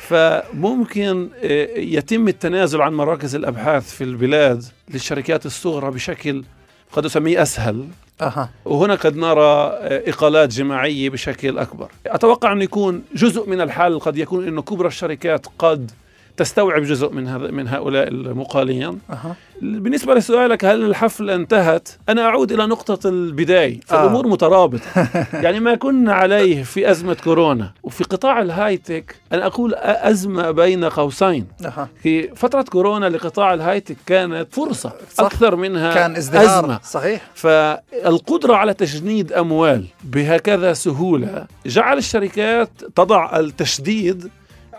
فممكن 0.01 1.29
يتم 1.77 2.27
التنازل 2.27 2.81
عن 2.81 2.93
مراكز 2.93 3.35
الأبحاث 3.35 3.93
في 3.93 4.03
البلاد 4.03 4.63
للشركات 4.93 5.45
الصغرى 5.45 5.91
بشكل 5.91 6.43
قد 6.91 7.05
أسميه 7.05 7.41
أسهل 7.41 7.85
أها. 8.21 8.49
وهنا 8.65 8.95
قد 8.95 9.17
نرى 9.17 9.41
آه، 9.41 10.09
إقالات 10.09 10.49
جماعية 10.49 11.09
بشكل 11.09 11.57
أكبر. 11.57 11.87
أتوقع 12.05 12.51
أن 12.51 12.61
يكون 12.61 13.03
جزء 13.15 13.49
من 13.49 13.61
الحل 13.61 13.99
قد 13.99 14.17
يكون 14.17 14.47
أنه 14.47 14.61
كبرى 14.61 14.87
الشركات 14.87 15.45
قد 15.59 15.91
تستوعب 16.37 16.81
جزء 16.83 17.09
من 17.13 17.27
هذا 17.27 17.51
من 17.51 17.67
هؤلاء 17.67 18.07
المقالين 18.07 18.99
أها. 19.09 19.35
بالنسبة 19.61 20.13
لسؤالك 20.13 20.65
هل 20.65 20.83
الحفلة 20.83 21.35
انتهت؟ 21.35 21.89
أنا 22.09 22.21
أعود 22.21 22.51
إلى 22.51 22.65
نقطة 22.65 23.09
البداية 23.09 23.79
فالأمور 23.87 24.25
آه. 24.25 24.29
مترابطة. 24.29 24.81
يعني 25.43 25.59
ما 25.59 25.75
كنا 25.75 26.13
عليه 26.13 26.63
في 26.63 26.91
أزمة 26.91 27.13
كورونا 27.23 27.71
وفي 27.83 28.03
قطاع 28.03 28.41
الهايتك 28.41 29.15
أنا 29.33 29.45
أقول 29.45 29.71
أ- 29.71 29.77
أزمة 29.81 30.51
بين 30.51 30.85
قوسين. 30.85 31.47
أها. 31.65 31.89
في 32.03 32.35
فترة 32.35 32.61
كورونا 32.61 33.09
لقطاع 33.09 33.53
الهايتك 33.53 33.97
كانت 34.05 34.47
فرصة 34.51 34.93
صح. 35.13 35.23
أكثر 35.23 35.55
منها 35.55 35.93
كان 35.93 36.15
ازدهار. 36.15 36.59
أزمة. 36.59 36.79
صحيح. 36.83 37.21
فالقدرة 37.35 38.55
على 38.55 38.73
تجنيد 38.73 39.33
أموال 39.33 39.85
بهكذا 40.03 40.73
سهولة 40.73 41.45
جعل 41.65 41.97
الشركات 41.97 42.69
تضع 42.95 43.39
التشديد 43.39 44.29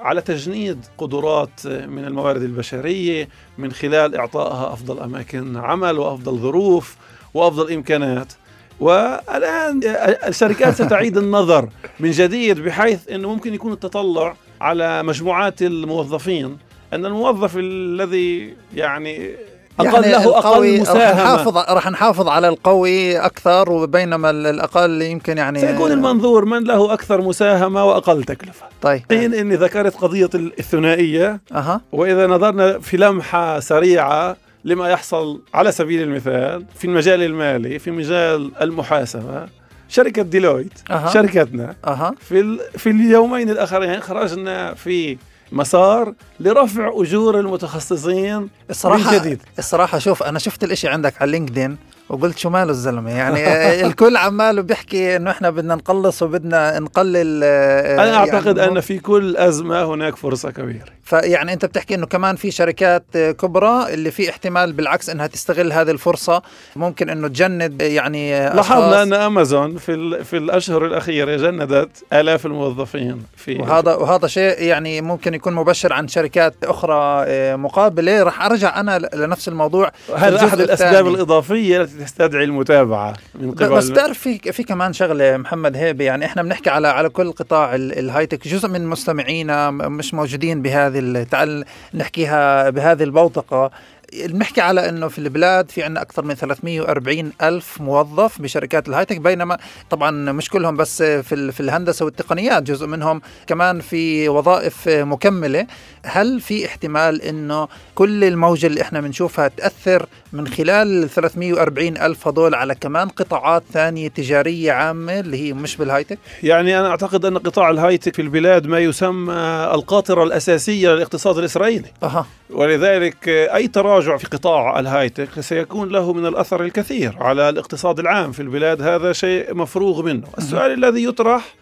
على 0.02 0.20
تجنيد 0.20 0.86
قدرات 0.98 1.66
من 1.66 2.04
الموارد 2.04 2.42
البشرية 2.42 3.28
من 3.58 3.72
خلال 3.72 4.16
إعطائها 4.16 4.72
أفضل 4.72 5.00
أماكن 5.00 5.56
عمل 5.56 5.98
وأفضل 5.98 6.38
ظروف 6.38 6.96
وأفضل 7.34 7.72
إمكانات. 7.72 8.32
والآن 8.80 9.80
الشركات 10.26 10.74
ستعيد 10.82 11.16
النظر 11.16 11.68
من 12.00 12.10
جديد 12.10 12.60
بحيث 12.60 13.08
أنه 13.08 13.28
ممكن 13.34 13.54
يكون 13.54 13.72
التطلع 13.72 14.36
على 14.60 15.02
مجموعات 15.02 15.62
الموظفين. 15.62 16.58
أن 16.92 17.06
الموظف 17.06 17.56
الذي 17.56 18.54
يعني 18.74 19.34
أقل 19.80 20.04
يعني 20.04 20.24
له 20.24 20.38
أقل 20.38 20.80
مساهمة 20.80 21.22
نحافظ 21.22 21.58
رح 21.58 21.90
نحافظ 21.90 22.28
على 22.28 22.48
القوي 22.48 23.18
أكثر 23.18 23.72
وبينما 23.72 24.30
ال- 24.30 24.46
الأقل 24.46 25.02
يمكن 25.02 25.38
يعني 25.38 25.60
سيكون 25.60 25.92
المنظور 25.92 26.44
من 26.44 26.64
له 26.64 26.92
أكثر 26.92 27.20
مساهمة 27.20 27.84
وأقل 27.84 28.24
تكلفة 28.24 28.66
طيب 28.82 29.02
حين 29.10 29.34
أني 29.34 29.56
ذكرت 29.56 29.94
قضية 29.96 30.30
الثنائية 30.34 31.40
أها 31.52 31.80
وإذا 31.92 32.26
نظرنا 32.26 32.78
في 32.78 32.96
لمحة 32.96 33.60
سريعة 33.60 34.36
لما 34.64 34.88
يحصل 34.88 35.40
على 35.54 35.72
سبيل 35.72 36.02
المثال 36.02 36.64
في 36.78 36.84
المجال 36.84 37.22
المالي 37.22 37.78
في 37.78 37.90
مجال 37.90 38.50
المحاسبة 38.62 39.46
شركة 39.88 40.22
Deloitte 40.22 40.72
أها. 40.90 41.10
شركتنا 41.10 41.74
أها 41.86 42.14
في. 42.20 42.58
في 42.78 42.90
اليومين 42.90 43.50
الأخرين 43.50 44.00
خرجنا 44.00 44.74
في 44.74 45.16
مسار 45.52 46.14
لرفع 46.40 46.90
أجور 46.94 47.40
المتخصصين 47.40 48.48
الصراحة 48.70 49.12
من 49.12 49.18
جديد. 49.18 49.42
الصراحة 49.58 49.98
شوف 49.98 50.22
أنا 50.22 50.38
شفت 50.38 50.64
الإشي 50.64 50.88
عندك 50.88 51.22
على 51.22 51.30
LinkedIn. 51.30 51.76
وقلت 52.08 52.38
شو 52.38 52.50
ماله 52.50 52.70
الزلمة 52.70 53.10
يعني 53.10 53.40
الكل 53.86 54.16
عماله 54.16 54.62
بيحكي 54.62 55.16
إنه 55.16 55.30
إحنا 55.30 55.50
بدنا 55.50 55.74
نقلص 55.74 56.22
وبدنا 56.22 56.78
نقلل 56.78 57.40
آه، 57.44 57.94
أنا 57.94 58.16
أعتقد 58.16 58.56
يعني 58.58 58.72
أن 58.72 58.80
في 58.80 58.98
كل 58.98 59.36
أزمة 59.36 59.84
هناك 59.84 60.16
فرصة 60.16 60.50
كبيرة 60.50 60.84
فيعني 61.04 61.52
أنت 61.52 61.64
بتحكي 61.64 61.94
إنه 61.94 62.06
كمان 62.06 62.36
في 62.36 62.50
شركات 62.50 63.04
آه، 63.16 63.30
كبرى 63.30 63.94
اللي 63.94 64.10
في 64.10 64.30
احتمال 64.30 64.72
بالعكس 64.72 65.10
إنها 65.10 65.26
تستغل 65.26 65.72
هذه 65.72 65.90
الفرصة 65.90 66.42
ممكن 66.76 67.10
إنه 67.10 67.28
تجند 67.28 67.82
آه، 67.82 67.86
يعني 67.86 68.30
لاحظنا 68.32 68.60
أشخاص. 68.60 69.06
أن 69.06 69.12
أمازون 69.12 69.76
في. 69.76 70.24
في 70.24 70.36
الأشهر 70.36 70.86
الأخيرة 70.86 71.36
جندت 71.36 71.90
آلاف 72.12 72.46
الموظفين 72.46 73.22
في 73.36 73.58
وهذا 73.58 73.94
وهذا 73.94 74.26
شيء 74.26 74.62
يعني 74.62 75.00
ممكن 75.00 75.34
يكون 75.34 75.54
مبشر 75.54 75.92
عن 75.92 76.08
شركات 76.08 76.54
أخرى 76.64 77.26
مقابلة 77.56 78.22
راح 78.22 78.44
أرجع 78.44 78.80
أنا 78.80 79.08
لنفس 79.14 79.48
الموضوع 79.48 79.92
هذا 80.16 80.28
الأسباب 80.28 80.70
الثاني. 80.70 81.08
الإضافية 81.08 81.82
التي 81.82 81.97
تستدعي 82.04 82.44
المتابعة 82.44 83.14
من 83.34 83.50
قبل 83.50 83.76
بس 83.76 83.88
بتعرف 83.88 84.18
في 84.18 84.38
في 84.38 84.62
كمان 84.62 84.92
شغلة 84.92 85.36
محمد 85.36 85.76
هيبة 85.76 86.04
يعني 86.04 86.24
إحنا 86.24 86.42
بنحكي 86.42 86.70
على 86.70 86.88
على 86.88 87.08
كل 87.08 87.32
قطاع 87.32 87.74
ال- 87.74 87.98
الهايتك 87.98 88.48
جزء 88.48 88.68
من 88.68 88.86
مستمعينا 88.86 89.70
مش 89.70 90.14
موجودين 90.14 90.62
بهذه 90.62 90.98
ال- 90.98 91.28
تعال 91.28 91.64
نحكيها 91.94 92.70
بهذه 92.70 93.02
البوتقة. 93.02 93.70
بنحكي 94.12 94.60
على 94.60 94.88
إنه 94.88 95.08
في 95.08 95.18
البلاد 95.18 95.70
في 95.70 95.82
عندنا 95.82 96.02
أكثر 96.02 96.24
من 96.24 96.34
340 96.34 97.32
ألف 97.42 97.80
موظف 97.80 98.42
بشركات 98.42 98.88
الهايتك 98.88 99.20
بينما 99.20 99.58
طبعا 99.90 100.10
مش 100.10 100.50
كلهم 100.50 100.76
بس 100.76 101.02
في 101.02 101.34
ال- 101.34 101.52
في 101.52 101.60
الهندسة 101.60 102.04
والتقنيات 102.04 102.62
جزء 102.62 102.86
منهم 102.86 103.20
كمان 103.46 103.80
في 103.80 104.28
وظائف 104.28 104.88
مكملة. 104.88 105.66
هل 106.04 106.40
في 106.40 106.66
احتمال 106.66 107.22
إنه 107.22 107.68
كل 107.94 108.24
الموجة 108.24 108.66
اللي 108.66 108.82
إحنا 108.82 109.00
بنشوفها 109.00 109.48
تأثر 109.48 110.06
من 110.32 110.48
خلال 110.48 111.04
ال 111.04 111.10
340 111.10 111.96
ألف 111.96 112.28
هذول 112.28 112.54
على 112.54 112.74
كمان 112.74 113.08
قطاعات 113.08 113.62
ثانية 113.72 114.08
تجارية 114.08 114.72
عامة 114.72 115.20
اللي 115.20 115.48
هي 115.48 115.52
مش 115.52 115.76
بالهايتك؟ 115.76 116.18
يعني 116.42 116.80
أنا 116.80 116.88
أعتقد 116.90 117.24
أن 117.24 117.38
قطاع 117.38 117.70
الهايتك 117.70 118.14
في 118.14 118.22
البلاد 118.22 118.66
ما 118.66 118.78
يسمى 118.78 119.34
القاطرة 119.74 120.24
الأساسية 120.24 120.88
للاقتصاد 120.90 121.38
الإسرائيلي. 121.38 121.88
أها. 122.02 122.26
ولذلك 122.50 123.28
أي 123.28 123.68
تراجع 123.68 123.97
في 124.00 124.26
قطاع 124.26 124.78
الهايتك 124.78 125.40
سيكون 125.40 125.88
له 125.88 126.12
من 126.12 126.26
الأثر 126.26 126.64
الكثير 126.64 127.16
على 127.20 127.48
الاقتصاد 127.48 127.98
العام 127.98 128.32
في 128.32 128.42
البلاد. 128.42 128.82
هذا 128.82 129.12
شيء 129.12 129.54
مفروغ 129.54 130.02
منه. 130.02 130.26
السؤال 130.38 130.84
الذي 130.84 131.04
يطرح 131.04 131.54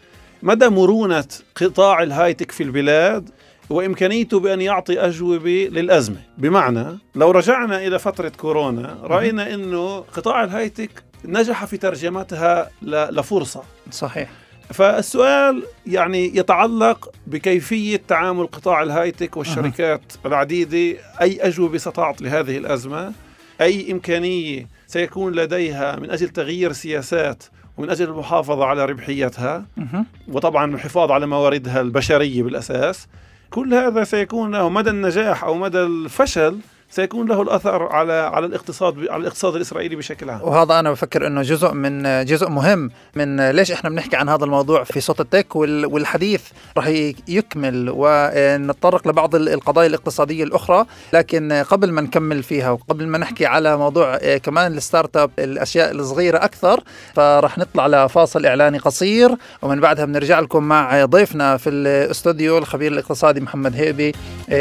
مدى 0.43 0.69
مرونة 0.69 1.25
قطاع 1.61 2.03
الهايتك 2.03 2.51
في 2.53 2.63
البلاد 2.63 3.31
وإمكانيته 3.71 4.41
بأن 4.41 4.61
يعطي 4.61 5.01
أجوبة 5.01 5.69
للأزمة؟ 5.73 6.17
بمعنى 6.39 6.99
لو 7.15 7.31
رجعنا 7.31 7.87
إلى 7.87 7.99
فترة 7.99 8.29
كورونا 8.29 8.99
رأينا 9.03 9.55
أنه 9.55 9.99
قطاع 9.99 10.45
الهايتك 10.45 10.91
نجح 11.25 11.65
في 11.65 11.77
ترجمتها 11.77 12.71
ل- 12.83 13.17
لفرصة. 13.19 13.63
صحيح. 13.91 14.31
فالسؤال 14.73 15.63
يعني 15.87 16.37
يتعلق 16.37 17.13
بكيفية 17.27 18.01
تعامل 18.09 18.47
قطاع 18.47 18.83
الهايتك 18.83 19.37
والشركات 19.37 20.01
العديدة. 20.27 21.01
أي 21.21 21.39
أجوبة 21.41 21.79
ستعط 21.79 22.23
لهذه 22.23 22.57
الأزمة؟ 22.57 23.13
أي 23.61 23.93
إمكانية 23.93 24.67
سيكون 24.87 25.33
لديها 25.33 25.97
من 25.97 26.11
أجل 26.11 26.29
تغيير 26.29 26.73
سياسات 26.73 27.45
ومن 27.77 27.91
أجل 27.91 28.09
المحافظة 28.09 28.65
على 28.65 28.85
ربحيتها؟ 28.85 29.65
مهم. 29.77 30.07
وطبعا 30.29 30.75
الحفاظ 30.75 31.11
على 31.11 31.27
مواردها 31.27 31.81
البشرية 31.81 32.43
بالأساس. 32.43 33.07
كل 33.51 33.75
هذا 33.75 34.05
سيكون 34.05 34.53
له 34.53 34.69
مدى 34.69 34.91
النجاح 34.91 35.45
أو 35.45 35.55
مدى 35.55 35.83
الفشل 35.83 36.59
سيكون 36.91 37.29
له 37.29 37.43
الأثر 37.43 37.83
على 37.83 38.13
على 38.13 38.47
الاقتصاد 38.47 38.99
على 39.09 39.21
الاقتصاد 39.21 39.55
الإسرائيلي 39.57 39.97
بشكل 39.97 40.31
عام. 40.31 40.41
وهذا 40.43 40.79
أنا 40.81 40.91
بفكر 40.91 41.27
إنه 41.27 41.43
جزء 41.43 41.73
من 41.73 42.25
جزء 42.25 42.49
مهم 42.49 42.91
من 43.15 43.51
ليش 43.51 43.73
إحنا 43.73 43.91
بنحكي 43.91 44.17
عن 44.17 44.29
هذا 44.29 44.45
الموضوع 44.45 44.85
في 44.85 45.01
صوت 45.01 45.21
التك 45.21 45.57
وال- 45.57 45.87
والحديث 45.87 46.43
راح 46.77 46.87
يكمل 47.29 47.93
ونتطرق 47.95 49.09
لبعض 49.09 49.35
ال- 49.35 49.49
القضايا 49.49 49.87
الاقتصادية 49.87 50.45
الأخرى 50.45 50.85
لكن 51.13 51.53
قبل 51.71 51.93
ما 51.93 52.01
نكمل 52.01 52.43
فيها 52.43 52.71
وقبل 52.71 53.07
ما 53.07 53.19
نحكي 53.19 53.47
على 53.47 53.77
موضوع 53.77 54.17
كمان 54.37 54.77
الستارت 54.77 55.17
أب 55.17 55.31
الأشياء 55.39 55.91
الصغيرة 55.93 56.39
أكثر 56.45 56.81
فراح 57.15 57.59
نطلع 57.59 57.87
لفاصل 57.87 58.47
إعلاني 58.47 58.79
قصير 58.79 59.31
ومن 59.63 59.81
بعدها 59.81 60.05
بنرجع 60.05 60.41
لكم 60.41 60.63
مع 60.65 61.05
ضيفنا 61.05 61.57
في 61.57 61.71
الاستوديو 61.71 62.59
الخبير 62.59 62.93
الاقتصادي 62.93 63.41
محمد 63.41 63.77
هيبي 63.77 64.13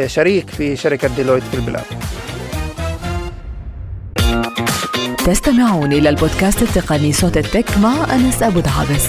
شريك 0.06 0.50
في 0.50 0.76
شركة 0.76 1.08
Deloitte 1.08 1.44
في 1.44 1.54
البلاد. 1.54 1.84
تستمعون 5.26 5.94
إلى 5.94 6.10
البودكاست 6.10 6.62
التقني 6.62 7.14
صوت 7.14 7.38
ال 7.38 7.46
Tech 7.46 7.78
مع 7.78 8.16
أنس 8.16 8.44
أبو 8.44 8.60
دعابس 8.60 9.06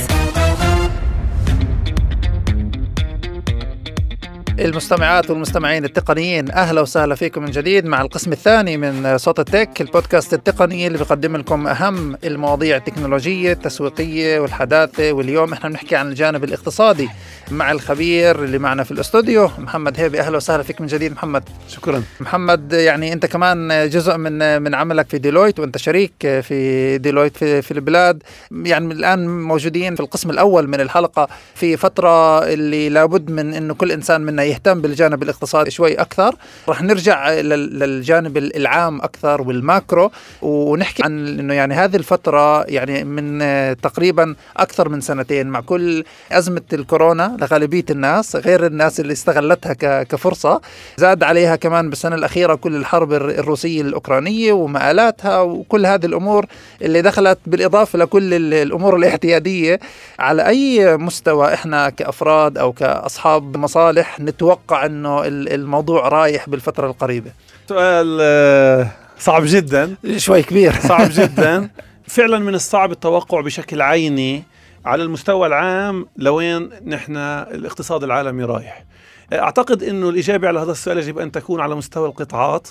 المستمعات 4.60 5.30
والمستمعين 5.30 5.84
التقنيين 5.84 6.50
أهلا 6.50 6.80
وسهلا 6.80 7.14
فيكم 7.14 7.42
من 7.42 7.50
جديد 7.50 7.84
مع 7.86 8.00
القسم 8.02 8.32
الثاني 8.32 8.76
من 8.76 9.18
صوت 9.18 9.38
ال 9.40 9.48
Tech 9.48 9.80
البودكاست 9.80 10.34
التقني 10.34 10.86
اللي 10.86 10.98
بيقدم 10.98 11.36
لكم 11.36 11.66
أهم 11.66 12.16
المواضيع 12.24 12.76
التكنولوجية 12.76 13.52
التسويقية 13.52 14.40
والحداثة 14.40 15.12
واليوم 15.12 15.52
إحنا 15.52 15.68
بنحكي 15.68 15.96
عن 15.96 16.08
الجانب 16.08 16.44
الاقتصادي 16.44 17.08
مع 17.50 17.72
الخبير 17.72 18.44
اللي 18.44 18.58
معنا 18.58 18.84
في 18.84 18.90
الاستوديو 18.90 19.50
محمد 19.58 20.00
هيبي. 20.00 20.20
أهلا 20.20 20.36
وسهلا 20.36 20.62
فيك 20.62 20.80
من 20.80 20.86
جديد 20.86 21.12
محمد. 21.12 21.42
شكرا. 21.68 22.02
محمد 22.20 22.72
يعني 22.72 23.12
أنت 23.12 23.26
كمان 23.26 23.88
جزء 23.88 24.16
من 24.16 24.62
من 24.62 24.74
عملك 24.74 25.10
في 25.10 25.18
Deloitte 25.18 25.58
وأنت 25.58 25.78
شريك 25.78 26.12
في 26.20 26.98
Deloitte 26.98 27.36
في, 27.36 27.62
في 27.62 27.70
البلاد. 27.70 28.22
يعني 28.50 28.94
الآن 28.94 29.40
موجودين 29.42 29.94
في 29.94 30.00
القسم 30.00 30.30
الأول 30.30 30.68
من 30.68 30.80
الحلقة 30.80 31.28
في 31.54 31.76
فترة 31.76 32.38
اللي 32.44 32.88
لابد 32.88 33.30
من 33.30 33.54
إنه 33.54 33.74
كل 33.74 33.92
إنسان 33.92 34.20
منا 34.20 34.45
يهتم 34.46 34.80
بالجانب 34.80 35.22
الاقتصادي 35.22 35.70
شوي 35.70 35.94
أكثر. 35.94 36.34
راح 36.68 36.82
نرجع 36.82 37.30
للجانب 37.30 38.36
العام 38.36 39.00
أكثر 39.00 39.42
وال 39.42 39.62
macro 39.62 40.10
ونحكي 40.42 41.02
عن 41.02 41.38
إنه 41.38 41.54
يعني 41.54 41.74
هذه 41.74 41.96
الفترة 41.96 42.62
يعني 42.62 43.04
من 43.04 43.38
تقريبا 43.80 44.34
أكثر 44.56 44.88
من 44.88 45.00
سنتين 45.00 45.46
مع 45.46 45.60
كل 45.60 46.04
أزمة 46.32 46.62
الكورونا 46.72 47.36
لغالبية 47.40 47.84
الناس 47.90 48.36
غير 48.36 48.66
الناس 48.66 49.00
اللي 49.00 49.12
استغلتها 49.12 50.02
كفرصة. 50.02 50.60
زاد 50.96 51.22
عليها 51.22 51.56
كمان 51.56 51.90
بالسنة 51.90 52.14
الأخيرة 52.14 52.54
كل 52.54 52.76
الحرب 52.76 53.12
الروسية 53.12 53.80
الأوكرانية 53.80 54.52
ومآلاتها 54.52 55.40
وكل 55.40 55.86
هذه 55.86 56.06
الأمور 56.06 56.46
اللي 56.82 57.02
دخلت 57.02 57.38
بالإضافة 57.46 57.98
لكل 57.98 58.34
الأمور 58.54 58.96
الاعتيادية. 58.96 59.80
على 60.18 60.46
أي 60.46 60.96
مستوى 60.96 61.54
إحنا 61.54 61.90
كأفراد 61.90 62.58
أو 62.58 62.72
كأصحاب 62.72 63.56
مصالح 63.56 64.20
نتوقع 64.36 64.86
إنه 64.86 65.22
الموضوع 65.26 66.08
رايح 66.08 66.48
بالفترة 66.48 66.86
القريبة؟ 66.86 67.30
سؤال 67.68 68.18
آه، 68.20 68.90
صعب 69.18 69.42
جدا. 69.46 69.94
شوي 70.16 70.42
كبير. 70.42 70.72
صعب 70.88 71.08
جدا. 71.12 71.70
فعلا 72.08 72.38
من 72.38 72.54
الصعب 72.54 72.92
التوقع 72.92 73.40
بشكل 73.40 73.82
عيني 73.82 74.44
على 74.84 75.02
المستوى 75.02 75.46
العام 75.46 76.06
لوين 76.16 76.70
نحن 76.86 77.16
الاقتصاد 77.16 78.04
العالمي 78.04 78.44
رايح. 78.44 78.84
أعتقد 79.32 79.82
إنه 79.82 80.08
الإجابة 80.08 80.48
على 80.48 80.60
هذا 80.60 80.72
السؤال 80.72 80.98
يجب 80.98 81.18
أن 81.18 81.32
تكون 81.32 81.60
على 81.60 81.74
مستوى 81.74 82.08
القطاعات. 82.08 82.68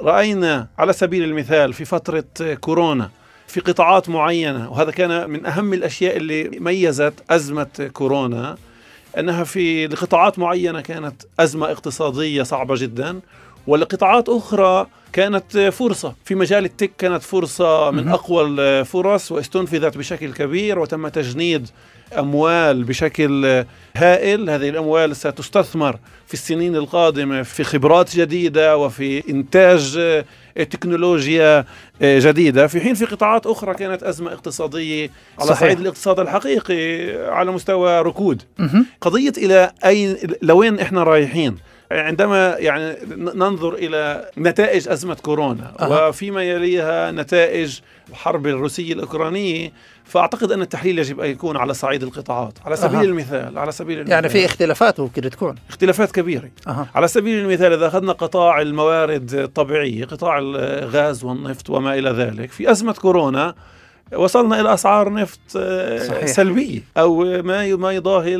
رأينا 0.00 0.68
على 0.78 0.92
سبيل 0.92 1.24
المثال 1.24 1.72
في 1.72 1.84
فترة 1.84 2.24
كورونا 2.60 3.10
في 3.46 3.60
قطاعات 3.60 4.08
معينة 4.08 4.70
وهذا 4.70 4.90
كان 4.90 5.30
من 5.30 5.46
أهم 5.46 5.72
الأشياء 5.72 6.16
اللي 6.16 6.48
ميزت 6.60 7.14
أزمة 7.30 7.90
كورونا. 7.92 8.56
إنها 9.18 9.44
في 9.44 9.86
لقطاعات 9.86 10.38
معينة 10.38 10.80
كانت 10.80 11.22
أزمة 11.40 11.70
اقتصادية 11.70 12.42
صعبة 12.42 12.74
جدا 12.78 13.20
ولقطاعات 13.66 14.28
أخرى 14.28 14.86
كانت 15.12 15.58
فرصة. 15.58 16.14
في 16.24 16.34
مجال 16.34 16.64
التك 16.64 16.92
كانت 16.98 17.22
فرصة 17.22 17.90
من 17.90 18.08
أقوى 18.08 18.44
الفرص 18.44 19.32
وإستنفذت 19.32 19.98
بشكل 19.98 20.32
كبير 20.32 20.78
وتم 20.78 21.08
تجنيد 21.08 21.68
اموال 22.18 22.84
بشكل 22.84 23.64
هائل. 23.96 24.50
هذه 24.50 24.68
الأموال 24.68 25.16
ستستثمر 25.16 25.98
في 26.26 26.34
السنين 26.34 26.76
القادمة 26.76 27.42
في 27.42 27.64
خبرات 27.64 28.16
جديدة 28.16 28.76
وفي 28.76 29.30
إنتاج 29.30 29.98
تكنولوجيا 30.56 31.64
جديدة. 32.02 32.66
في 32.66 32.80
حين 32.80 32.94
في 32.94 33.04
قطاعات 33.04 33.46
أخرى 33.46 33.74
كانت 33.74 34.02
أزمة 34.02 34.32
اقتصادية 34.32 35.10
على 35.38 35.48
صحيح. 35.48 35.60
صعيد 35.60 35.80
الاقتصاد 35.80 36.20
الحقيقي 36.20 37.12
على 37.30 37.52
مستوى 37.52 38.02
ركود. 38.02 38.42
قضية 39.00 39.32
إلى 39.36 39.72
أين 39.84 40.16
لوين 40.42 40.80
إحنا 40.80 41.02
رايحين؟ 41.02 41.56
عندما 41.90 42.56
يعني 42.58 42.96
ننظر 43.16 43.74
إلى 43.74 44.30
نتائج 44.38 44.88
أزمة 44.88 45.14
كورونا 45.14 45.72
أه. 45.80 46.08
وفيما 46.08 46.42
يليها 46.42 47.10
نتائج 47.10 47.78
الحرب 48.10 48.46
الروسية 48.46 48.92
الأوكرانية 48.92 49.72
فأعتقد 50.04 50.52
أن 50.52 50.62
التحليل 50.62 50.98
يجب 50.98 51.20
أن 51.20 51.30
يكون 51.30 51.56
على 51.56 51.74
صعيد 51.74 52.02
القطاعات 52.02 52.58
على 52.64 52.76
سبيل 52.76 52.98
أه. 52.98 53.02
المثال 53.02 53.58
على 53.58 53.72
سبيل 53.72 53.98
المثال 53.98 54.12
يعني 54.12 54.28
في 54.28 54.44
اختلافات 54.44 55.00
ممكن 55.00 55.30
تكون 55.30 55.54
اختلافات 55.68 56.12
كبيرة 56.12 56.50
أه. 56.66 56.86
على 56.94 57.08
سبيل 57.08 57.38
المثال 57.38 57.72
إذا 57.72 57.86
أخذنا 57.86 58.12
قطاع 58.12 58.60
الموارد 58.60 59.34
الطبيعية 59.34 60.04
قطاع 60.04 60.38
الغاز 60.38 61.24
والنفط 61.24 61.70
وما 61.70 61.94
إلى 61.94 62.10
ذلك 62.10 62.50
في 62.50 62.70
أزمة 62.70 62.92
كورونا 62.92 63.54
وصلنا 64.16 64.60
إلى 64.60 64.74
أسعار 64.74 65.12
نفط 65.12 65.40
آه، 65.56 65.98
صحيح. 65.98 66.26
سلبية 66.26 66.80
أو 66.96 67.24
ما 67.42 67.76
ما 67.76 67.92
يضاهي 67.92 68.36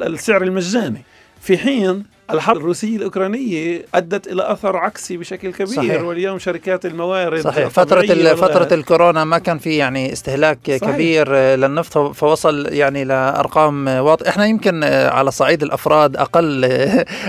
السعر 0.00 0.42
المجاني 0.42 1.02
في 1.40 1.58
حين 1.58 2.13
الحرب 2.30 2.56
الروسية 2.56 2.96
الأوكرانية 2.96 3.84
أدت 3.94 4.26
إلى 4.26 4.52
أثر 4.52 4.76
عكسي 4.76 5.16
بشكل 5.16 5.52
كبير. 5.52 5.66
صحيح. 5.66 6.02
واليوم 6.02 6.38
شركات 6.38 6.86
الموارد 6.86 7.40
صحيح. 7.40 7.68
فترة 7.68 8.34
فترة 8.34 8.74
الكورونا 8.74 9.24
ما 9.24 9.38
كان 9.38 9.58
في 9.58 9.76
يعني 9.76 10.12
استهلاك 10.12 10.58
صحيح. 10.66 10.78
كبير 10.78 11.34
للنفط. 11.36 11.98
فوصل 11.98 12.66
يعني 12.72 13.04
لأرقام 13.04 13.88
واضحة. 13.88 14.28
إحنا 14.28 14.46
يمكن 14.46 14.84
على 14.84 15.30
صعيد 15.30 15.62
الأفراد 15.62 16.16
أقل 16.16 16.64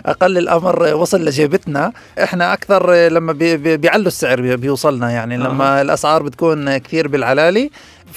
أقل 0.05 0.37
الأمر 0.37 0.95
وصل 0.95 1.25
لجيبتنا. 1.25 1.91
إحنا 2.23 2.53
أكثر 2.53 2.93
لما 2.93 3.33
بيعلوا 3.57 4.07
السعر 4.07 4.55
بيوصلنا 4.55 5.11
يعني. 5.11 5.37
لما 5.37 5.79
آه. 5.79 5.81
الأسعار 5.81 6.23
بتكون 6.23 6.77
كثير 6.77 7.07
بالعلالي 7.07 7.71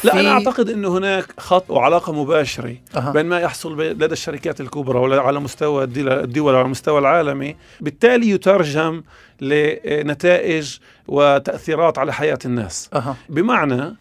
لا 0.04 0.20
أنا 0.20 0.32
أعتقد 0.32 0.70
إنه 0.70 0.98
هناك 0.98 1.24
خط 1.38 1.70
وعلاقة 1.70 2.12
مباشرة 2.12 2.76
أه. 2.96 3.12
بين 3.12 3.26
ما 3.26 3.40
يحصل 3.40 3.80
لدى 3.82 4.12
الشركات 4.12 4.61
الكبرى 4.61 4.98
ولا 4.98 5.20
على 5.20 5.40
مستوى 5.40 5.84
الدول 5.84 6.54
وعلى 6.54 6.64
المستوى 6.64 6.98
العالمي 6.98 7.56
بالتالي 7.80 8.30
يترجم 8.30 9.02
لنتائج 9.40 10.78
وتأثيرات 11.08 11.98
على 11.98 12.12
حياة 12.12 12.38
الناس 12.44 12.90
أه. 12.94 13.14
بمعنى 13.28 13.96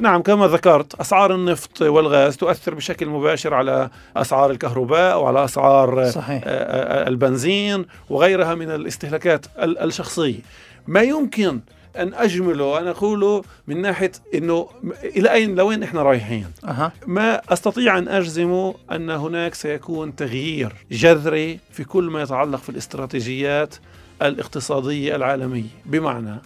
نعم 0.00 0.22
كما 0.22 0.46
ذكرت 0.46 0.94
أسعار 1.00 1.34
النفط 1.34 1.82
والغاز 1.82 2.36
تؤثر 2.36 2.74
بشكل 2.74 3.06
مباشر 3.06 3.54
على 3.54 3.90
أسعار 4.16 4.50
الكهرباء 4.50 5.20
وعلى 5.20 5.44
أسعار 5.44 6.10
صحيح. 6.10 6.42
البنزين 6.46 7.84
وغيرها 8.10 8.54
من 8.54 8.70
الاستهلاكات 8.70 9.46
الشخصية 9.58 10.40
ما 10.86 11.00
يمكن 11.00 11.60
أن 11.96 12.14
أجمله 12.14 12.78
أن 12.78 12.86
أقوله 12.86 13.42
من 13.66 13.82
ناحية 13.82 14.12
إنه 14.34 14.68
إلى 15.04 15.32
أين 15.32 15.54
لوين 15.54 15.82
إحنا 15.82 16.02
رايحين 16.02 16.46
أه. 16.64 16.92
ما 17.06 17.52
أستطيع 17.52 17.98
أن 17.98 18.08
أجزم 18.08 18.72
أن 18.92 19.10
هناك 19.10 19.54
سيكون 19.54 20.16
تغيير 20.16 20.72
جذري 20.90 21.58
في 21.70 21.84
كل 21.84 22.04
ما 22.04 22.22
يتعلق 22.22 22.58
في 22.58 22.68
الاستراتيجيات 22.68 23.74
الاقتصادية 24.22 25.16
العالمية 25.16 25.68
بمعنى 25.84 26.36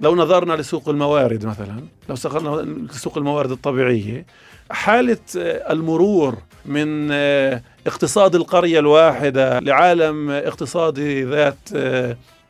لو 0.00 0.16
نظرنا 0.16 0.52
لسوق 0.52 0.88
الموارد 0.88 1.46
مثلا 1.46 1.80
لو 2.08 2.14
استقلنا 2.14 2.86
لسوق 2.92 3.18
الموارد 3.18 3.50
الطبيعية 3.50 4.26
حالة 4.70 5.18
المرور 5.70 6.34
من 6.66 7.12
اقتصاد 7.86 8.34
القرية 8.34 8.78
الواحدة 8.78 9.58
لعالم 9.58 10.30
اقتصادي 10.30 11.24
ذات 11.24 11.58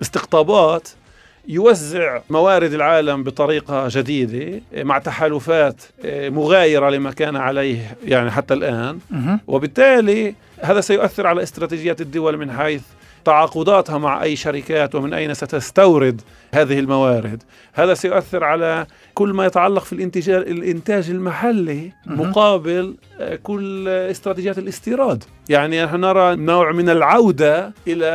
استقطابات 0.03 0.89
يوزع 1.49 2.21
موارد 2.31 2.73
العالم 2.75 3.23
بطريقة 3.23 3.89
جديدة 3.91 4.61
مع 4.73 4.99
تحالفات 4.99 5.83
مغايرة 6.05 6.91
لما 6.91 7.11
كان 7.11 7.37
عليه 7.37 7.97
يعني 8.05 8.31
حتى 8.31 8.55
الآن. 8.55 8.99
وبالتالي 9.47 10.35
هذا 10.61 10.81
سيؤثر 10.81 11.27
على 11.27 11.43
استراتيجيات 11.43 12.01
الدول 12.01 12.37
من 12.37 12.53
حيث 12.53 12.83
تعاقداتها 13.25 13.99
مع 13.99 14.23
أي 14.23 14.37
شركات 14.37 14.95
ومن 14.95 15.15
أين 15.15 15.35
ستستورد 15.35 16.21
هذه 16.55 16.79
الموارد. 16.79 17.43
هذا 17.73 17.95
سيؤثر 17.95 18.45
على 18.45 18.87
كل 19.15 19.29
ما 19.29 19.47
يتعلق 19.47 19.85
في 19.85 19.93
الانتاج, 19.93 20.31
الإنتاج 20.31 21.11
المحلي 21.11 21.93
مقابل 22.07 22.97
كل 23.43 23.89
استراتيجيات 23.89 24.59
الاستيراد. 24.59 25.25
يعني 25.49 25.85
نحن 25.85 26.01
نرى 26.01 26.37
نوع 26.37 26.73
من 26.73 26.89
العودة 26.89 27.73
إلى 27.89 28.07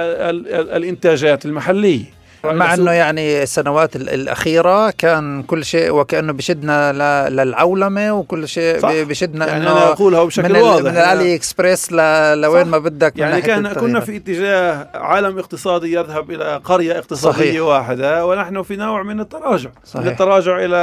الإنتاجات 0.77 1.45
المحلية. 1.45 2.18
مع 2.43 2.73
إنه 2.73 2.91
يعني 2.91 3.43
السنوات 3.43 3.95
الأخيرة 3.95 4.89
كان 4.89 5.43
كل 5.43 5.65
شيء 5.65 5.91
وكأنه 5.91 6.33
بشدنا 6.33 7.29
للعولمة 7.29 8.11
وكل 8.13 8.47
شيء 8.47 8.79
صح. 8.79 8.91
بشدنا 8.93 9.47
يعني 9.47 9.63
إنه 9.63 9.71
أنا 9.71 9.91
أقولها 9.91 10.23
بشكل 10.23 10.53
من 10.53 10.61
واضح 10.61 10.81
من 10.91 10.97
الألي 10.97 11.35
إكسبريس 11.35 11.91
لوين 11.91 12.67
ما 12.67 12.77
بدك 12.77 13.17
يعني 13.17 13.41
كان 13.41 13.73
كنا 13.73 13.99
في 13.99 14.15
اتجاه 14.15 14.87
عالم 14.93 15.39
اقتصادي 15.39 15.93
يذهب 15.93 16.31
إلى 16.31 16.61
قرية 16.63 16.97
اقتصادية 16.99 17.37
صحيح. 17.37 17.61
واحدة 17.61 18.25
ونحن 18.25 18.63
في 18.63 18.75
نوع 18.75 19.03
من 19.03 19.19
التراجع 19.19 19.69
صحيح. 19.85 20.05
من 20.05 20.11
التراجع 20.11 20.65
إلى 20.65 20.77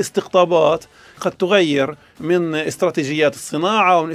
استقطابات 0.00 0.84
قد 1.20 1.32
تغير 1.32 1.96
من 2.20 2.54
استراتيجيات 2.54 3.34
الصناعة 3.34 4.00
ومن 4.00 4.10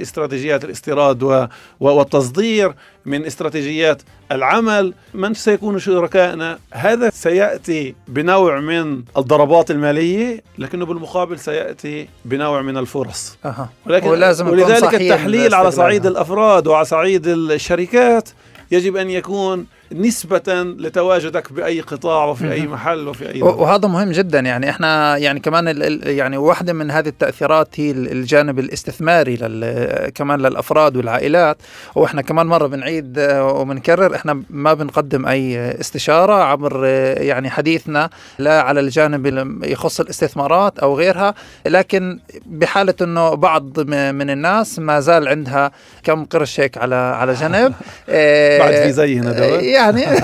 استراتيجيات 0.00 0.64
الاستيراد 0.64 1.48
والتصدير 1.80 2.74
من 3.06 3.24
استراتيجيات 3.26 4.02
العمل 4.32 4.94
من 5.14 5.34
سيكون 5.34 5.78
شركائنا 5.78 6.58
هذا 6.72 7.10
سيأتي 7.10 7.94
بنوع 8.08 8.60
من 8.60 9.02
الضربات 9.16 9.70
المالية 9.70 10.42
لكنه 10.58 10.86
بالمقابل 10.86 11.38
سيأتي 11.38 12.08
بنوع 12.24 12.62
من 12.62 12.76
الفرص. 12.76 13.38
ولكن 13.86 14.08
ولازم 14.08 14.48
ولذلك 14.48 14.94
التحليل 14.94 15.54
على 15.54 15.70
صعيد. 15.70 16.06
الأفراد 16.06 16.66
وعلى 16.66 16.84
صعيد 16.84 17.26
الشركات 17.26 18.28
يجب 18.70 18.96
أن 18.96 19.10
يكون 19.10 19.66
نسبة 19.94 20.42
لتواجدك 20.78 21.52
بأي 21.52 21.80
قطاع 21.80 22.24
وفي 22.24 22.52
أي 22.52 22.66
محل 22.66 23.08
وفي 23.08 23.28
أي 23.28 23.38
دولة. 23.40 23.54
وهذا 23.54 23.88
مهم 23.88 24.10
جدا. 24.12 24.40
يعني 24.40 24.70
إحنا 24.70 25.16
يعني 25.16 25.40
كمان 25.40 25.66
يعني 26.02 26.36
واحدة 26.36 26.72
من 26.72 26.90
هذه 26.90 27.08
التأثيرات 27.08 27.68
هي 27.80 27.90
ال- 27.90 28.12
الجانب 28.12 28.58
الاستثماري 28.58 29.36
لل 29.36 30.08
كمان 30.14 30.40
للأفراد 30.40 30.96
والعائلات. 30.96 31.56
وإحنا 31.94 32.22
كمان 32.22 32.46
مرة 32.46 32.66
بنعيد 32.66 33.18
وبنكرر 33.30 34.14
إحنا 34.14 34.42
ما 34.50 34.74
بنقدم 34.74 35.26
أي 35.26 35.70
استشارة 35.80 36.34
عبر 36.34 36.84
يعني 37.18 37.50
حديثنا 37.50 38.10
لا 38.38 38.60
على 38.62 38.80
الجانب 38.80 39.26
اللي 39.26 39.72
يخص 39.72 40.00
الاستثمارات 40.00 40.78
أو 40.78 40.96
غيرها. 40.98 41.34
لكن 41.66 42.18
بحالة 42.46 42.94
إنه 43.02 43.34
بعض 43.34 43.80
من 43.90 44.30
الناس 44.30 44.78
ما 44.78 45.00
زال 45.00 45.28
عندها 45.28 45.70
كم 46.02 46.24
قرش 46.24 46.60
هيك 46.60 46.78
على 46.78 46.94
على 46.94 47.32
جنب. 47.32 47.72
آه، 48.08 48.58
بعد 48.58 48.72
في 48.74 48.92
زي 48.92 49.18
هنا 49.18 49.32
دواء 49.32 49.64
يعني. 49.84 50.04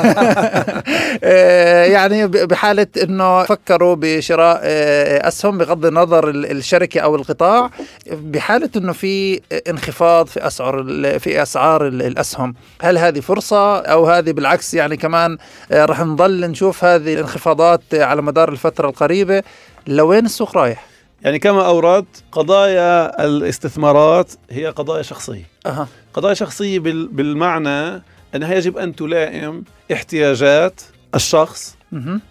آه، 1.24 1.84
يعني 1.84 2.26
ب- 2.26 2.30
بحالة 2.48 2.86
إنه 3.02 3.42
فكروا 3.44 3.96
بشراء 3.98 4.60
آه، 4.62 5.28
أسهم 5.28 5.58
بغض 5.58 5.86
النظر 5.86 6.28
ال- 6.28 6.50
الشركة 6.50 7.00
أو 7.00 7.16
القطاع 7.16 7.70
بحالة 8.12 8.70
إنه 8.76 8.92
في 8.92 9.40
انخفاض 9.68 10.26
في 10.26 10.46
أسعار 10.46 10.80
ال- 10.80 11.20
في 11.20 11.42
أسعار 11.42 11.86
ال- 11.86 12.02
الأسهم. 12.02 12.54
هل 12.82 12.98
هذه 12.98 13.20
فرصة 13.20 13.78
أو 13.78 14.06
هذه 14.06 14.30
بالعكس 14.32 14.74
يعني 14.74 14.96
كمان 14.96 15.38
آه، 15.72 15.84
رح 15.84 16.00
نضل 16.00 16.40
نشوف 16.50 16.84
هذه 16.84 17.14
الانخفاضات 17.14 17.82
على 17.92 18.22
مدار 18.22 18.48
الفترة 18.48 18.88
القريبة؟ 18.88 19.42
لوين 19.86 20.24
السوق 20.24 20.56
رايح؟ 20.56 20.86
يعني 21.22 21.38
كما 21.38 21.66
أوردت 21.66 22.22
قضايا 22.32 23.24
الاستثمارات 23.26 24.32
هي 24.50 24.66
قضايا 24.66 25.02
شخصية. 25.02 25.44
أها. 25.66 25.88
قضايا 26.14 26.34
شخصية 26.34 26.78
بال- 26.78 27.08
بالمعنى 27.08 28.02
أنها 28.34 28.54
يجب 28.54 28.76
أن 28.78 28.96
تلائم 28.96 29.64
احتياجات 29.92 30.80
الشخص. 31.14 31.76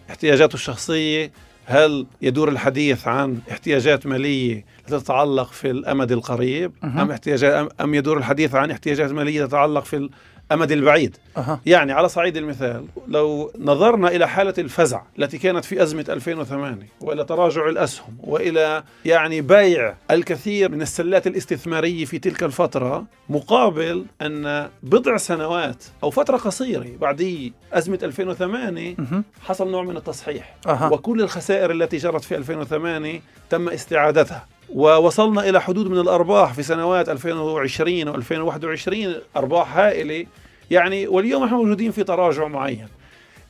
احتياجاته 0.09 0.53
الشخصية 0.53 1.31
هل 1.65 2.05
يدور 2.21 2.49
الحديث 2.49 3.07
عن 3.07 3.39
احتياجات 3.51 4.05
مالية 4.05 4.65
تتعلق 4.87 5.51
في 5.51 5.71
الأمد 5.71 6.11
القريب. 6.11 6.71
أم, 6.83 7.11
احتياجات 7.11 7.71
أم 7.81 7.93
يدور 7.95 8.17
الحديث 8.17 8.55
عن 8.55 8.71
احتياجات 8.71 9.11
مالية 9.11 9.45
تتعلق 9.45 9.85
في 9.85 10.09
الأمد 10.51 10.71
البعيد 10.71 11.17
أها 11.37 11.61
يعني 11.65 11.91
على 11.91 12.09
صعيد 12.09 12.37
المثال 12.37 12.85
لو 13.07 13.51
نظرنا 13.59 14.07
إلى 14.07 14.27
حالة 14.27 14.53
الفزع 14.57 15.01
التي 15.19 15.37
كانت 15.37 15.65
في 15.65 15.83
أزمة 15.83 16.05
2008 16.09 16.87
وإلى 17.01 17.23
تراجع 17.23 17.69
الأسهم 17.69 18.17
وإلى 18.23 18.83
يعني 19.05 19.41
بيع 19.41 19.95
الكثير 20.11 20.71
من 20.71 20.81
السلات 20.81 21.27
الاستثمارية 21.27 22.05
في 22.05 22.19
تلك 22.19 22.43
الفترة 22.43 23.05
مقابل 23.29 24.05
أن 24.21 24.69
بضع 24.83 25.17
سنوات 25.17 25.83
أو 26.03 26.09
فترة 26.09 26.37
قصيرة 26.37 26.87
بعد 27.01 27.51
أزمة 27.73 27.99
2008 28.03 28.95
مهم. 28.97 29.23
حصل 29.41 29.71
نوع 29.71 29.83
من 29.83 29.97
التصحيح 29.97 30.55
أها. 30.67 30.89
وكل 30.93 31.21
الخسائر 31.21 31.71
التي 31.71 31.97
جرت 31.97 32.23
في 32.23 32.35
2008 32.37 33.21
تم 33.49 33.69
استعادتها 33.69 34.47
ووصلنا 34.73 35.49
إلى 35.49 35.61
حدود 35.61 35.87
من 35.87 35.99
الأرباح 35.99 36.53
في 36.53 36.63
سنوات 36.63 37.09
2020 37.09 38.23
و2021 38.23 38.95
أرباح 39.37 39.77
هائلة. 39.77 40.25
يعني 40.71 41.07
واليوم 41.07 41.43
إحنا 41.43 41.57
موجودين 41.57 41.91
في 41.91 42.03
تراجع 42.03 42.47
معين. 42.47 42.87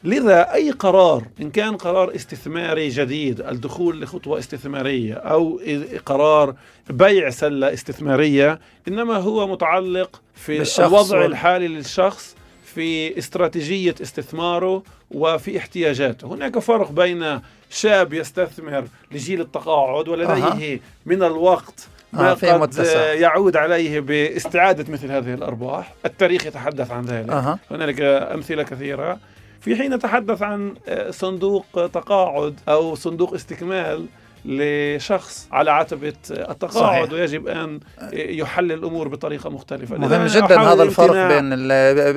لذا 0.03 0.53
أي 0.53 0.71
قرار 0.71 1.23
إن 1.41 1.51
كان 1.51 1.77
قرار 1.77 2.15
استثماري 2.15 2.89
جديد 2.89 3.41
الدخول 3.41 4.01
لخطوة 4.01 4.39
استثمارية 4.39 5.13
أو 5.13 5.60
قرار 6.05 6.55
بيع 6.89 7.29
سلة 7.29 7.73
استثمارية 7.73 8.60
إنما 8.88 9.17
هو 9.17 9.47
متعلق 9.47 10.21
في 10.36 10.79
الوضع 10.79 11.25
الحالي 11.25 11.67
للشخص 11.67 12.36
في 12.63 13.17
استراتيجية 13.17 13.95
استثماره 14.01 14.84
وفي 15.12 15.58
احتياجاته 15.58 16.28
هناك 16.28 16.60
فرق 16.60 16.91
بين 16.91 17.39
شاب 17.69 18.13
يستثمر 18.13 18.86
لجيل 19.12 19.41
التقاعد 19.41 20.08
ولديه 20.08 20.80
من 21.06 21.24
الوقت 21.24 21.88
ما 22.13 22.32
آه، 22.32 22.34
قد 22.34 22.62
متسع. 22.62 23.13
يعود 23.13 23.58
عليه 23.58 24.00
باستعادة 24.00 24.93
مثل 24.93 25.12
هذه 25.12 25.34
الأرباح. 25.34 25.93
التاريخ 26.06 26.45
يتحدث 26.45 26.91
عن 26.91 27.06
ذلك. 27.06 27.30
أها. 27.30 27.60
هنالك 27.72 28.02
أمثلة 28.02 28.63
كثيرة. 28.63 29.19
في 29.62 29.76
حين 29.76 29.93
نتحدث 29.93 30.41
عن 30.41 30.74
آه، 30.88 31.12
صندوق 31.12 31.65
تقاعد 31.74 32.60
أو 32.69 32.95
صندوق 32.95 33.34
استكمال 33.34 34.06
لشخص 34.45 35.47
على 35.52 35.71
عتبة 35.71 36.13
التقاعد 36.32 37.08
صحيح. 37.08 37.13
ويجب 37.13 37.47
أن 37.47 37.80
يحل 38.13 38.71
الأمور 38.71 39.08
بطريقة 39.08 39.49
مختلفة 39.49 39.97
مهم 39.97 40.25
جدا 40.25 40.60
هذا 40.60 40.84
الفرق. 40.84 41.28
بين 41.28 41.49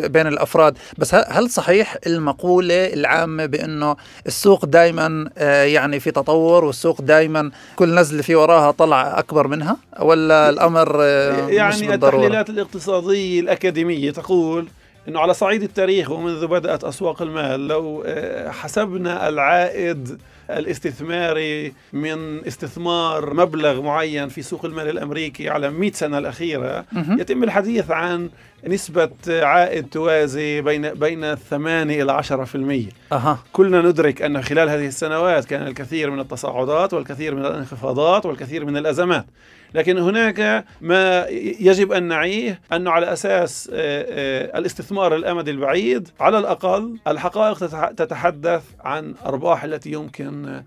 بين 0.09 0.27
الأفراد 0.27 0.79
بس 0.99 1.15
هل 1.15 1.51
صحيح 1.51 1.97
المقولة 2.07 2.93
العامة 2.93 3.47
بأنه 3.47 3.97
السوق 4.27 4.65
دائما 4.65 5.31
يعني 5.65 6.01
في 6.01 6.11
تطور 6.11 6.65
والسوق 6.65 7.01
دائما 7.01 7.51
كل 7.77 7.95
نزلة 7.95 8.23
في 8.23 8.35
وراها 8.35 8.71
طلع 8.71 9.19
أكبر 9.19 9.49
منها 9.49 9.77
ولا 10.01 10.49
الأمر 10.49 10.97
آه، 11.01 11.47
مش 11.47 11.53
يعني 11.53 11.87
بالضرورة 11.87 12.15
التحليلات 12.17 12.51
الاقتصادية 12.51 13.41
الأكاديمية 13.41 14.11
تقول 14.11 14.69
أنه 15.09 15.21
على 15.21 15.35
صعيد 15.35 15.63
التاريخ 15.63 16.11
ومنذ 16.11 16.47
بدأت 16.47 16.85
أسواق 16.85 17.23
المال 17.23 17.69
لو 17.69 18.03
آه، 18.07 18.51
حسبنا 18.51 19.29
العائد 19.29 20.19
الاستثماري 20.51 21.73
من 21.93 22.47
استثمار 22.47 23.35
مبلغ 23.35 23.83
معين 23.83 24.29
في 24.29 24.43
سوق 24.43 24.65
المال 24.65 24.89
الأمريكي 24.89 25.49
على 25.49 25.71
100 25.71 25.93
سنة 25.93 26.19
الأخيرة. 26.19 26.85
يتم 27.19 27.43
الحديث 27.43 27.91
عن 27.91 28.31
نسبة 28.67 29.11
عائد 29.29 29.89
توازي 29.89 30.61
بين 30.61 30.95
بين 30.95 31.35
8 31.35 32.03
إلى 32.03 32.13
10% 32.13 32.93
أها. 33.13 33.39
كلنا 33.53 33.81
ندرك 33.83 34.23
أن 34.23 34.43
خلال 34.43 34.69
هذه 34.69 34.87
السنوات 34.87 35.45
كان 35.45 35.67
الكثير 35.67 36.11
من 36.11 36.21
التصاعدات 36.21 36.95
والكثير 36.95 37.35
من 37.35 37.47
الانخفاضات 37.47 38.27
والكثير 38.27 38.65
من 38.65 38.77
الأزمات. 38.77 39.27
لكن 39.75 39.99
هناك 39.99 40.65
ما 40.81 41.27
يجب 41.61 41.93
أن 41.93 42.03
نعيه 42.03 42.61
أنه 42.73 42.91
على 42.91 43.13
أساس 43.13 43.71
آه، 43.73 44.07
آه، 44.09 44.59
الاستثمار 44.59 45.17
الأمد 45.17 45.49
البعيد 45.49 46.09
على 46.21 46.39
الأقل 46.39 46.97
الحقائق 47.09 47.59
تتح- 47.59 47.91
تتحدث 47.97 48.63
عن 48.81 49.15
أرباح 49.27 49.65
التي 49.65 49.93
يمكن 49.93 50.63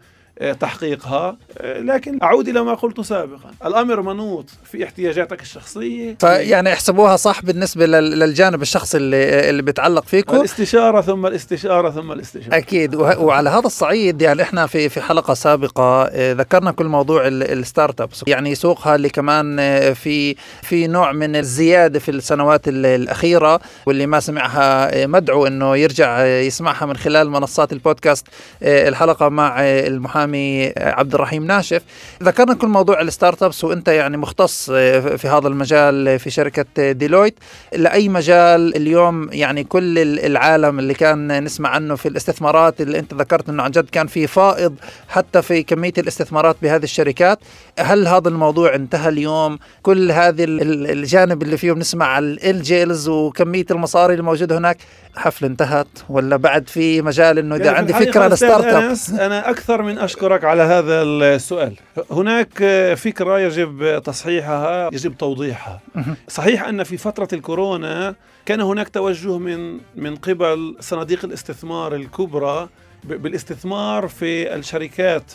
تحقيقها. 0.59 1.37
آه، 1.57 1.79
لكن 1.79 2.19
أعود 2.23 2.47
إلى 2.47 2.61
ما 2.63 2.73
قلت 2.73 3.01
سابقا. 3.01 3.51
الأمر 3.65 4.01
منوط 4.01 4.45
في 4.71 4.83
احتياجاتك 4.83 5.41
الشخصية. 5.41 6.17
فيعني 6.19 6.73
احسبوها 6.73 7.15
صح 7.15 7.41
بالنسبة 7.41 7.85
لل- 7.85 8.19
للجانب 8.19 8.61
الشخصي 8.61 8.97
اللي 8.97 9.49
اللي 9.49 9.61
بيتعلق 9.61 10.03
فيكم. 10.05 10.35
الاستشارة 10.35 11.01
ثم 11.01 11.25
الاستشارة 11.25 11.89
ثم 11.89 12.11
الاستشارة. 12.11 12.57
أكيد. 12.57 12.95
وه- 12.95 13.19
وعلى 13.19 13.49
هذا 13.49 13.65
الصعيد 13.65 14.21
يعني 14.21 14.41
إحنا 14.41 14.67
في 14.67 14.89
في 14.89 15.01
حلقة 15.01 15.33
سابقة 15.33 16.03
آه، 16.05 16.33
ذكرنا 16.33 16.71
كل 16.71 16.85
موضوع 16.85 17.27
ال- 17.27 17.51
الستارت 17.51 18.01
أبس. 18.01 18.23
يعني 18.27 18.55
سوقها 18.55 18.95
اللي 18.95 19.09
كمان 19.09 19.57
آه، 19.59 19.93
في 19.93 20.35
في 20.61 20.87
نوع 20.87 21.11
من 21.11 21.35
الزيادة 21.35 21.99
في 21.99 22.11
السنوات 22.11 22.67
ال- 22.67 22.85
الأخيرة 22.85 23.59
واللي 23.85 24.05
ما 24.07 24.19
سمعها 24.19 25.03
آه، 25.03 25.05
مدعو 25.05 25.47
إنه 25.47 25.77
يرجع 25.77 26.17
آه، 26.21 26.39
يسمعها 26.41 26.85
من 26.85 26.97
خلال 26.97 27.29
منصات 27.29 27.73
البودكاست 27.73 28.27
آه، 28.63 28.87
الحلقة 28.89 29.29
مع 29.29 29.61
آه، 29.61 29.87
المحامي 29.87 30.24
آه، 30.35 30.71
عبد 30.77 31.13
الرحيم 31.13 31.45
ناشف. 31.47 31.81
ذكرنا 32.23 32.53
كل 32.53 32.67
موضوع 32.67 33.01
ال 33.01 33.43
startups 33.43 33.63
وأنت 33.63 33.87
يعني 33.87 34.17
مختص 34.17 34.69
آه، 34.73 34.99
في 35.15 35.27
هذا 35.27 35.47
المجال 35.47 36.07
آه، 36.07 36.17
في 36.17 36.29
شركة 36.29 36.91
Deloitte. 36.91 37.35
لأي 37.75 38.09
مجال 38.09 38.75
اليوم 38.75 39.29
يعني 39.31 39.63
كل 39.63 39.99
ال- 39.99 40.25
العالم 40.25 40.79
اللي 40.79 40.93
كان 40.93 41.43
نسمع 41.43 41.69
عنه 41.69 41.95
في 41.95 42.07
الاستثمارات 42.07 42.81
اللي 42.81 42.99
أنت 42.99 43.13
ذكرت 43.13 43.49
إنه 43.49 43.63
عن 43.63 43.71
جد 43.71 43.89
كان 43.89 44.07
في 44.07 44.27
فائض 44.27 44.75
حتى 45.09 45.41
في 45.41 45.63
كمية 45.63 45.93
الاستثمارات 45.97 46.55
بهذه 46.61 46.83
الشركات 46.83 47.39
هل 47.79 48.07
هذا 48.07 48.29
الموضوع 48.29 48.75
انتهى 48.75 49.09
اليوم؟ 49.09 49.59
كل 49.83 50.11
هذه 50.11 50.43
ال- 50.43 50.61
ال- 50.61 50.91
الجانب 50.91 51.41
اللي 51.43 51.57
فيه 51.57 51.71
بنسمع 51.71 52.19
ال 52.19 52.34
deals 52.34 53.07
وكمية 53.09 53.65
المصاري 53.71 54.13
اللي 54.13 54.23
موجوده 54.23 54.57
هناك. 54.57 54.77
حفله 55.15 55.47
انتهت 55.47 55.87
ولا 56.09 56.35
بعد 56.35 56.69
في 56.69 57.01
مجال 57.01 57.39
إنه 57.39 57.55
إذا 57.55 57.65
يعني 57.65 57.77
عندي 57.77 57.93
فكرة 57.93 58.27
ل 58.27 58.65
startup؟ 58.65 58.83
أنس، 58.83 59.09
أنا 59.09 59.49
أكثر 59.49 59.81
من 59.81 59.97
أشكرك 59.97 60.43
على 60.43 60.63
هذا 60.63 61.01
السؤال. 61.01 61.75
هناك 62.11 62.63
فكرة 62.97 63.39
يجب 63.39 64.01
تصحيحها 64.05 64.89
يجب 64.93 65.17
توضيحها. 65.17 65.79
صحيح 66.27 66.63
أن 66.63 66.83
في 66.83 66.97
فترة 66.97 67.27
الكورونا 67.33 68.15
كان 68.45 68.61
هناك 68.61 68.89
توجه 68.89 69.37
من 69.37 69.79
من 69.95 70.15
قبل 70.15 70.75
صناديق 70.79 71.25
الاستثمار 71.25 71.95
الكبرى 71.95 72.69
بالاستثمار 73.03 74.07
في 74.07 74.55
الشركات 74.55 75.31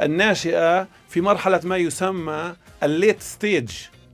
الناشئة 0.00 0.86
في 1.08 1.20
مرحلة 1.20 1.60
ما 1.64 1.76
يسمى 1.76 2.54
ال 2.82 2.90
late 2.90 3.22
stage 3.22 3.70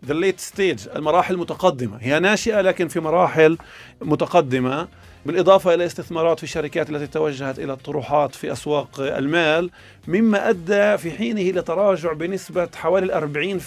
the 0.06 0.14
late 0.14 0.40
stage 0.40 0.78
المراحل 0.96 1.34
المتقدمة. 1.34 1.98
هي 2.00 2.20
ناشئة 2.20 2.60
لكن 2.60 2.88
في 2.88 3.00
مراحل 3.00 3.58
متقدمة. 4.00 4.88
بالإضافة 5.26 5.74
إلى 5.74 5.86
استثمارات 5.86 6.38
في 6.38 6.44
الشركات 6.44 6.90
التي 6.90 7.06
توجهت 7.06 7.58
إلى 7.58 7.72
الطروحات 7.72 8.34
في 8.34 8.52
أسواق 8.52 9.00
المال 9.00 9.70
مما 10.08 10.48
أدى 10.48 10.98
في 10.98 11.10
حينه 11.10 11.40
إلى 11.40 11.62
تراجع 11.62 12.12
بنسبة 12.12 12.68
حوالي 12.76 13.20
40% 13.60 13.64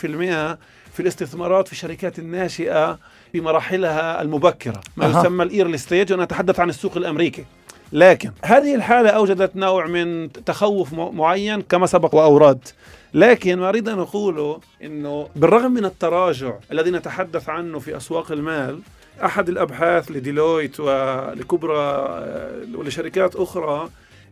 في 0.94 1.00
الاستثمارات 1.00 1.68
في 1.68 1.74
الشركات 1.74 2.20
الناشئة 2.20 3.00
في 3.32 3.42
مراحلها 3.42 4.22
المبكرة 4.22 4.82
ما 4.98 5.06
أه. 5.06 5.20
يسمى 5.20 5.44
ال 5.44 5.49
early 5.49 5.78
stage 5.78 6.12
وأنا 6.12 6.24
أتحدث 6.24 6.60
عن 6.60 6.70
السوق 6.70 6.98
الأمريكي. 6.98 7.46
لكن 7.92 8.32
هذه 8.44 8.76
الحالة 8.76 9.10
أوجدت 9.10 9.56
نوع 9.56 9.88
من 9.88 10.32
تخوف 10.32 10.94
معين 10.94 11.62
كما 11.62 11.86
سبق. 11.86 12.16
وأورد 12.16 12.68
لكن 13.14 13.60
ما 13.60 13.70
أريد 13.70 13.90
أن 13.90 14.00
أقوله 14.00 14.60
أنه 14.84 15.28
بالرغم 15.36 15.72
من 15.72 15.86
التراجع 15.86 16.54
الذي 16.72 16.92
نتحدث 16.92 17.50
عنه 17.50 17.80
في 17.80 17.98
أسواق 17.98 18.32
المال 18.32 18.80
أحد 19.26 19.50
الأبحاث 19.50 20.12
ل 20.12 20.19
Deloitte 20.19 20.80
ولكبرى 20.80 21.78
آه، 21.78 22.64
ولشركات 22.76 23.36
أخرى 23.36 23.90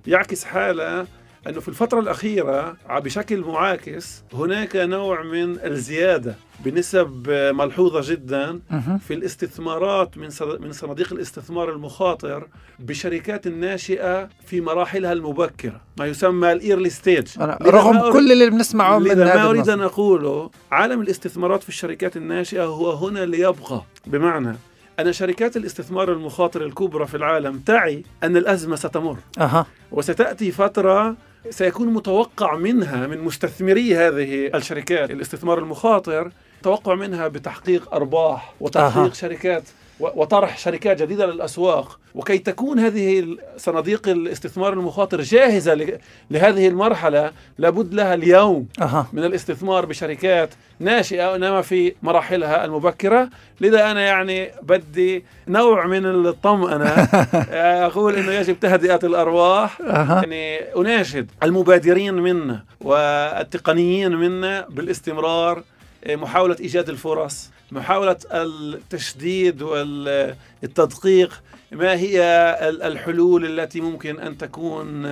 يعكس 0.08 0.44
حالة 0.44 1.08
أنه 1.48 1.60
في 1.60 1.68
الفترة 1.68 2.00
الأخيرة 2.00 2.78
بشكل 2.90 3.42
معاكس 3.42 4.24
هناك 4.34 4.76
نوع 4.76 5.24
من 5.24 5.60
الزيادة 5.66 6.36
بنسب 6.66 7.30
ملحوظة 7.30 8.12
جدا 8.12 8.60
في 9.08 9.14
الاستثمارات 9.14 10.18
من 10.18 10.30
من 10.60 10.72
صناديق 10.72 11.14
الاستثمار 11.14 11.70
المخاطر 11.72 12.48
بشركات 12.80 13.48
الناشئة 13.48 14.30
في 14.46 14.62
مراحلها 14.62 15.14
المبكرة 15.14 15.82
ما 16.00 16.06
يسمى 16.06 16.52
ال 16.52 16.58
early 16.58 16.90
stage 16.90 17.28
رغم 17.62 18.12
كل 18.12 18.32
اللي 18.32 18.50
بنسمعه 18.50 19.00
من 19.00 19.18
ما 19.18 19.50
أريد 19.50 19.70
أن 19.70 19.82
أقوله 19.82 20.50
عالم 20.72 21.02
الاستثمارات 21.02 21.64
في 21.64 21.70
الشركات 21.70 22.18
الناشئة 22.18 22.64
هو 22.66 22.92
هنا 22.92 23.26
ليبقى. 23.26 23.84
بمعنى 24.08 24.56
أن 25.00 25.14
شركات 25.14 25.58
الاستثمار 25.58 26.12
المخاطر 26.14 26.66
الكبرى 26.66 27.08
في 27.08 27.18
العالم 27.18 27.60
تعي 27.60 28.04
أن 28.24 28.38
الأزمة 28.38 28.76
ستمر 28.76 29.18
أه. 29.40 29.66
وستأتي 29.92 30.52
فترة 30.52 31.16
سيكون 31.50 31.88
متوقع 31.88 32.56
منها 32.56 33.08
من 33.08 33.20
مستثمري 33.22 33.96
هذه 33.96 34.52
الشركات 34.56 35.12
الاستثمار 35.12 35.60
المخاطر 35.60 36.32
توقع 36.64 36.96
منها 36.96 37.28
بتحقيق 37.28 37.94
أرباح 37.94 38.54
وتحقيق 38.60 39.12
أه. 39.12 39.14
شركات 39.14 39.64
وطرح 40.00 40.58
شركات 40.58 41.02
جديدة 41.02 41.26
للأسواق 41.26 42.00
وكي 42.16 42.38
تكون 42.38 42.80
هذه 42.80 43.38
صناديق 43.58 44.08
الاستثمار 44.08 44.74
المخاطر 44.74 45.22
جاهزة 45.22 46.00
لهذه 46.32 46.68
المرحلة 46.68 47.32
لابد 47.58 47.94
لها 47.94 48.14
اليوم 48.14 48.68
أه. 48.82 49.08
من 49.14 49.24
الاستثمار 49.24 49.86
بشركات 49.86 50.50
ناشئة 50.80 51.36
إنما 51.36 51.62
في 51.62 51.94
مراحلها 52.04 52.66
المبكرة 52.66 53.30
لذا 53.62 53.92
أنا 53.92 54.02
يعني 54.02 54.52
بدي 54.62 55.24
نوع 55.48 55.88
من 55.88 56.06
الطمأنة 56.06 56.90
أقول 57.86 58.16
أنه 58.16 58.32
يجب 58.32 58.60
تهدئة 58.60 59.00
الأرواح 59.04 59.82
أه. 59.82 60.16
يعني 60.16 60.60
أناشد 60.60 61.32
المبادرين 61.44 62.14
منا 62.14 62.64
والتقنيين 62.82 64.12
منا 64.16 64.66
بالاستمرار 64.70 65.64
محاولة 66.08 66.56
إيجاد 66.60 66.90
الفرص 66.90 67.50
محاولة 67.72 68.18
التشديد 68.34 69.62
والتدقيق 69.62 71.44
ما 71.72 71.94
هي 71.94 72.22
الحلول 72.62 73.60
التي 73.60 73.82
ممكن 73.82 74.20
أن 74.20 74.38
تكون 74.38 75.08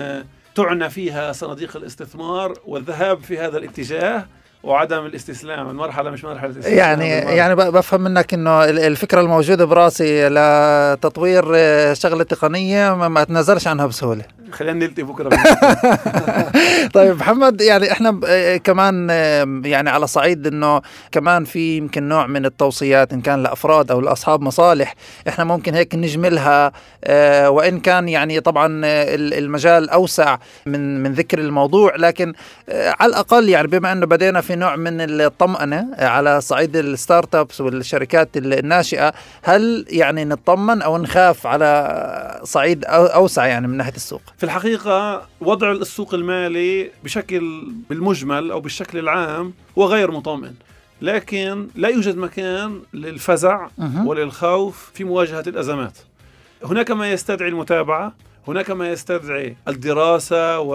تعنى 0.56 0.90
فيها 0.90 1.32
صناديق 1.32 1.78
الاستثمار 1.78 2.54
والذهاب 2.66 3.24
في 3.24 3.38
هذا 3.38 3.58
الاتجاه 3.58 4.26
وعدم 4.64 5.06
الاستسلام؟ 5.06 5.70
المرحلة 5.70 6.10
مش 6.10 6.24
مرحلة 6.24 6.50
الاستسلام 6.52 6.78
يعني 6.78 7.10
يعني 7.10 7.56
بفهم 7.56 8.02
منك 8.02 8.34
إنه 8.34 8.64
الفكرة 8.64 9.22
الموجودة 9.22 9.66
براسي 9.66 10.30
لتطوير 10.30 11.44
شغلة 11.94 12.24
تقنية 12.24 12.96
ما 12.96 13.22
اتنازلش 13.22 13.68
عنها 13.68 13.86
بسهولة. 13.86 14.24
خلينا 14.52 14.86
نلتقي 14.86 15.04
بكرة. 15.04 15.30
طيب 16.94 17.16
محمد 17.20 17.62
يعني 17.62 17.92
إحنا 17.92 18.20
كمان 18.58 19.10
يعني 19.66 19.90
على 19.90 20.08
صعيد 20.08 20.48
إنه 20.48 20.82
كمان 21.12 21.46
في 21.46 21.78
يمكن 21.78 22.04
نوع 22.04 22.28
من 22.28 22.46
التوصيات 22.46 23.14
إن 23.14 23.22
كان 23.22 23.44
لافراد 23.44 23.92
أو 23.92 24.02
لاصحاب 24.02 24.42
مصالح 24.42 24.96
إحنا 25.28 25.44
ممكن 25.44 25.74
هيك 25.76 25.96
نجملها 25.96 26.72
آه، 27.04 27.50
وإن 27.50 27.80
كان 27.80 28.10
يعني 28.10 28.40
طبعا 28.40 28.82
المجال 28.86 29.90
أوسع 29.90 30.38
من 30.66 31.04
من 31.04 31.14
ذكر 31.14 31.40
الموضوع 31.40 31.96
لكن 31.96 32.34
آه، 32.70 32.96
على 33.00 33.10
الأقل 33.10 33.50
يعني 33.50 33.68
بما 33.68 33.92
إنه 33.92 34.06
بدينا 34.06 34.42
في 34.42 34.56
نوع 34.56 34.76
من 34.76 35.22
الطمأنة 35.22 35.88
على 36.00 36.42
صعيد 36.42 36.76
الستارت 36.76 37.36
ابس 37.36 37.62
والشركات 37.62 38.30
الناشئة 38.38 39.14
هل 39.44 39.86
يعني 39.90 40.26
نطمن 40.26 40.82
أو 40.82 40.98
نخاف 40.98 41.48
على 41.48 42.42
صعيد 42.44 42.86
أوسع 42.86 43.46
يعني 43.46 43.68
من 43.68 43.78
ناحية 43.78 43.96
السوق؟ 43.96 44.22
الحقيقة 44.46 45.28
وضع 45.42 45.72
السوق 45.72 46.14
المالي 46.14 46.92
بشكل 47.04 47.68
بالمجمل 47.90 48.52
أو 48.52 48.60
بالشكل 48.60 48.98
العام 49.00 49.54
هو 49.78 49.86
غير 49.86 50.12
مطمئن. 50.12 50.54
لكن 51.02 51.68
لا 51.76 51.90
يوجد 51.90 52.18
مكان 52.18 52.82
للفزع 52.94 53.68
وللخوف 54.06 54.92
في 54.94 55.04
مواجهة 55.04 55.44
الأزمات. 55.48 55.98
هناك 56.64 56.92
ما 56.92 57.12
يستدعي 57.12 57.50
المتابعة 57.50 58.14
هناك 58.48 58.72
ما 58.72 58.90
يستدعي 58.90 59.56
الدراسة 59.68 60.60
و... 60.60 60.72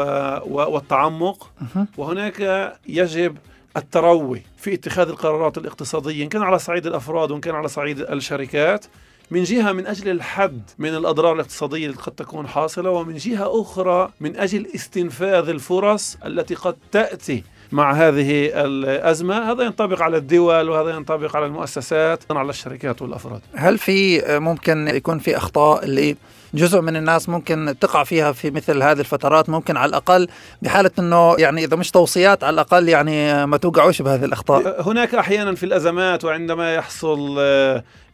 و... 0.47 0.73
والتعمق 0.73 1.51
وهناك 1.97 2.73
يجب 2.89 3.37
التروي 3.77 4.43
في 4.57 4.75
اتخاذ 4.75 5.09
القرارات 5.09 5.59
الاقتصادية 5.59 6.25
إن 6.25 6.29
كان 6.29 6.43
على 6.43 6.59
صعيد 6.59 6.87
الأفراد 6.87 7.31
وإن 7.31 7.41
كان 7.41 7.55
على 7.55 7.69
صعيد 7.69 8.01
الشركات. 8.01 8.87
من 9.31 9.43
جهة 9.43 9.73
من 9.73 9.87
أجل 9.87 10.11
الحد 10.11 10.63
من 10.79 10.89
الأضرار 10.89 11.33
الاقتصادية 11.33 11.87
التي 11.87 12.03
قد 12.03 12.13
تكون 12.13 12.49
حاصلة 12.49 12.91
ومن 12.91 13.17
جهة 13.17 13.61
أخرى 13.61 14.11
من 14.21 14.37
أجل 14.37 14.67
استنفاذ 14.75 15.49
الفرص 15.49 16.17
التي 16.27 16.55
قد 16.55 16.77
تأتي 16.93 17.45
مع 17.73 17.93
هذه 17.93 18.51
الأزمة. 18.55 19.53
هذا 19.53 19.65
ينطبق 19.65 20.03
على 20.03 20.17
الدول 20.17 20.69
وهذا 20.69 20.91
ينطبق 20.91 21.37
على 21.37 21.47
المؤسسات 21.47 22.21
على 22.31 22.51
الشركات 22.51 23.03
والأفراد. 23.03 23.41
هل 23.55 23.79
في 23.79 24.23
ممكن 24.39 24.89
يكون 24.89 25.19
في 25.19 25.37
أخطاء 25.37 25.85
اللي 25.85 26.17
جزء 26.55 26.81
من 26.81 26.97
الناس 26.97 27.29
ممكن 27.29 27.75
تقع 27.81 28.05
فيها 28.05 28.33
في 28.33 28.51
مثل 28.51 28.83
هذه 28.83 29.01
الفترات؟ 29.01 29.49
ممكن 29.51 29.77
على 29.77 29.89
الأقل 29.89 30.29
بحالة 30.63 30.91
إنه 30.99 31.35
يعني 31.39 31.65
إذا 31.65 31.77
مش 31.77 31.91
توصيات 31.91 32.45
على 32.45 32.55
الأقل 32.55 32.89
يعني 32.89 33.47
ما 33.47 33.57
توقعوش 33.57 34.03
بهذه 34.03 34.25
الأخطاء. 34.25 34.89
هناك 34.89 35.15
أحيانا 35.15 35.55
في 35.55 35.67
الأزمات 35.67 36.25
وعندما 36.25 36.75
يحصل 36.75 37.39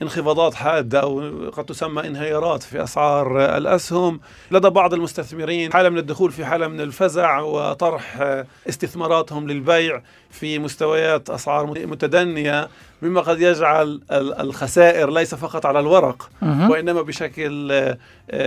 انخفاضات 0.03 0.55
حادة 0.55 1.01
أو 1.01 1.23
قد 1.51 1.65
تسمى 1.65 2.07
انهيارات 2.07 2.63
في 2.63 2.83
أسعار 2.83 3.57
الأسهم. 3.57 4.21
لدى 4.51 4.71
بعض 4.71 4.95
المستثمرين 4.95 5.73
حالة 5.73 5.89
من 5.89 5.99
الدخول 5.99 6.33
في 6.33 6.45
حالة 6.45 6.69
من 6.69 6.81
الفزع 6.81 7.41
وطرح 7.41 8.35
استثماراتهم 8.69 9.49
للبيع 9.49 10.03
في 10.31 10.59
مستويات 10.59 11.31
أسعار 11.31 11.67
متدنية 11.67 12.69
مما 13.03 13.21
قد 13.21 13.41
يجعل 13.41 14.01
الخسائر 14.41 15.11
ليس 15.11 15.35
فقط 15.35 15.67
على 15.67 15.81
الورق 15.81 16.31
وإنما 16.71 17.03
بشكل 17.03 17.95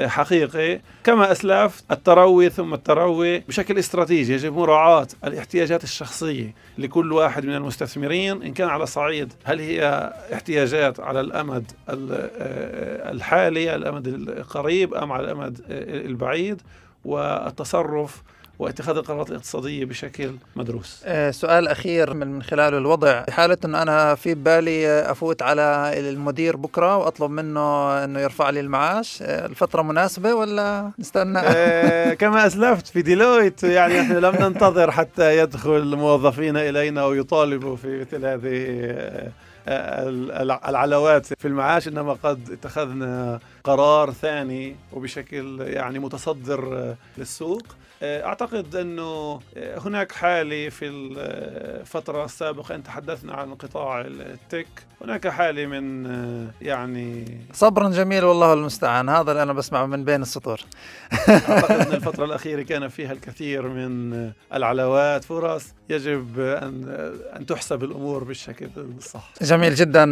حقيقي. 0.05 0.81
كما 1.03 1.31
أسلفت 1.31 1.83
التروي 1.91 2.49
ثم 2.49 2.73
التروي 2.73 3.39
بشكل 3.39 3.77
استراتيجي 3.79 4.33
يجب 4.33 4.57
مراعاة 4.57 5.07
الاحتياجات 5.23 5.83
الشخصية 5.83 6.53
لكل 6.77 7.13
واحد 7.13 7.45
من 7.45 7.55
المستثمرين 7.55 8.43
إن 8.43 8.53
كان 8.53 8.67
على 8.67 8.85
صعيد 8.85 9.33
هل 9.43 9.59
هي 9.59 10.13
احتياجات 10.33 10.99
على 10.99 11.21
الأمد 11.41 11.71
آه، 11.89 13.11
الحالي 13.11 13.75
الأمد 13.75 14.07
القريب 14.07 14.93
أم 14.93 15.11
على 15.11 15.31
الأمد 15.31 15.61
آه، 15.69 16.05
البعيد 16.05 16.61
والتصرف 17.05 18.23
واتخاذ 18.59 18.97
القرارات 18.97 19.29
الاقتصادية 19.29 19.85
بشكل 19.85 20.31
مدروس. 20.55 21.01
آه 21.05 21.31
سؤال 21.31 21.67
أخير 21.67 22.13
من, 22.13 22.43
خلال 22.43 22.73
الوضع 22.73 23.23
حالة 23.29 23.57
انه 23.65 23.81
أنا 23.81 24.15
في 24.15 24.33
بالي 24.33 24.87
أفوت 24.87 25.41
على 25.41 25.93
المدير 25.97 26.55
بكرة 26.55 26.97
وأطلب 26.97 27.31
منه 27.31 27.59
إنه 28.03 28.19
يرفع 28.19 28.49
لي 28.49 28.59
المعاش، 28.59 29.19
آه 29.21 29.45
الفترة 29.45 29.81
مناسبة 29.81 30.33
ولا 30.33 30.91
نستنى؟ 30.99 31.41
كما 32.15 32.47
أسلفت 32.47 32.87
في 32.87 33.01
ديلويت 33.01 33.63
يعني 33.63 34.01
إحنا 34.01 34.19
لم 34.19 34.35
ننتظر 34.35 34.91
حتى 34.91 35.37
يدخل 35.37 35.75
الموظفين 35.77 36.57
إلينا 36.57 37.05
ويطالبوا 37.05 37.75
في 37.75 37.99
مثل 37.99 38.25
هذه 38.25 39.31
العلاوات 39.67 41.25
في 41.25 41.47
المعاش 41.47 41.87
إنما 41.87 42.13
قد 42.13 42.49
اتخذنا 42.51 43.39
قرار 43.63 44.11
ثاني 44.11 44.75
وبشكل 44.93 45.61
يعني 45.61 45.99
متصدر 45.99 46.95
للسوق. 47.17 47.63
أعتقد 48.03 48.75
أنه 48.75 49.39
هناك 49.57 50.11
حالة 50.11 50.69
في 50.69 50.87
الفترة 50.87 52.25
السابقة 52.25 52.75
إن 52.75 52.83
تحدثنا 52.83 53.33
عن 53.33 53.55
قطاع 53.55 54.01
التك 54.01 54.67
هناك 55.01 55.27
حالة 55.27 55.65
من 55.65 56.05
يعني 56.61 57.37
صبرا 57.53 57.89
جميل 57.89 58.23
والله 58.23 58.53
المستعان 58.53 59.09
هذا 59.09 59.31
اللي 59.31 59.43
أنا 59.43 59.53
بسمعه 59.53 59.85
من 59.85 60.05
بين 60.05 60.21
السطور. 60.21 60.61
أعتقد 61.29 61.87
أن 61.87 61.93
الفترة 61.99 62.25
الأخيرة 62.25 62.61
كان 62.61 62.87
فيها 62.87 63.11
الكثير 63.11 63.67
من 63.67 64.31
العلاوات 64.53 65.23
فرص 65.23 65.63
يجب 65.89 66.39
أن 66.39 66.85
أن 67.35 67.45
تحسب 67.45 67.83
الأمور 67.83 68.23
بالشكل 68.23 68.69
الصح. 68.97 69.33
جميل 69.41 69.75
جدا. 69.75 70.05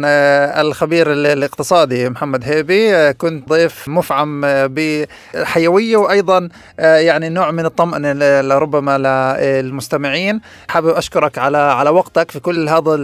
الخبير 0.60 1.12
الاقتصادي 1.12 2.08
محمد 2.08 2.44
هيبي 2.44 3.12
كنت 3.12 3.37
ضيف 3.48 3.88
مفعم 3.88 4.40
بحيوية 4.44 5.96
وأيضا 5.96 6.48
يعني 6.78 7.28
نوع 7.28 7.50
من 7.50 7.64
الطمأنة 7.66 8.12
لربما 8.40 8.98
للمستمعين 8.98 10.40
حابب 10.68 10.88
أشكرك 10.88 11.38
على 11.38 11.58
على 11.58 11.90
وقتك 11.90 12.30
في 12.30 12.40
كل 12.40 12.68
هذا 12.68 12.94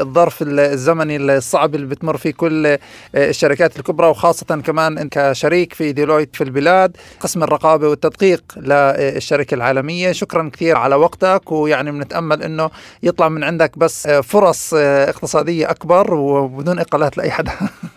الظرف 0.00 0.38
الزمني 0.42 1.16
الصعب 1.16 1.74
اللي 1.74 1.86
بتمر 1.86 2.16
فيه 2.16 2.30
كل 2.30 2.78
الشركات 3.14 3.78
الكبرى 3.78 4.06
وخاصة 4.06 4.46
كمان 4.46 5.08
كشريك 5.08 5.74
في 5.74 5.92
ديلويت 5.92 6.36
في 6.36 6.44
البلاد. 6.44 6.96
قسم 7.20 7.42
الرقابة 7.42 7.88
والتدقيق 7.88 8.42
للشركة 8.56 9.54
العالمية. 9.54 10.12
شكرا 10.12 10.50
كثير 10.52 10.76
على 10.76 10.94
وقتك 10.94 11.52
ويعني 11.52 11.92
بنتأمل 11.92 12.42
أنه 12.42 12.70
يطلع 13.02 13.28
من 13.28 13.44
عندك 13.44 13.78
بس 13.78 14.08
فرص 14.08 14.74
اقتصادية 14.74 15.70
أكبر 15.70 16.14
وبدون 16.14 16.78
إقالات 16.78 17.16
لأي 17.18 17.30
حدا. 17.30 17.52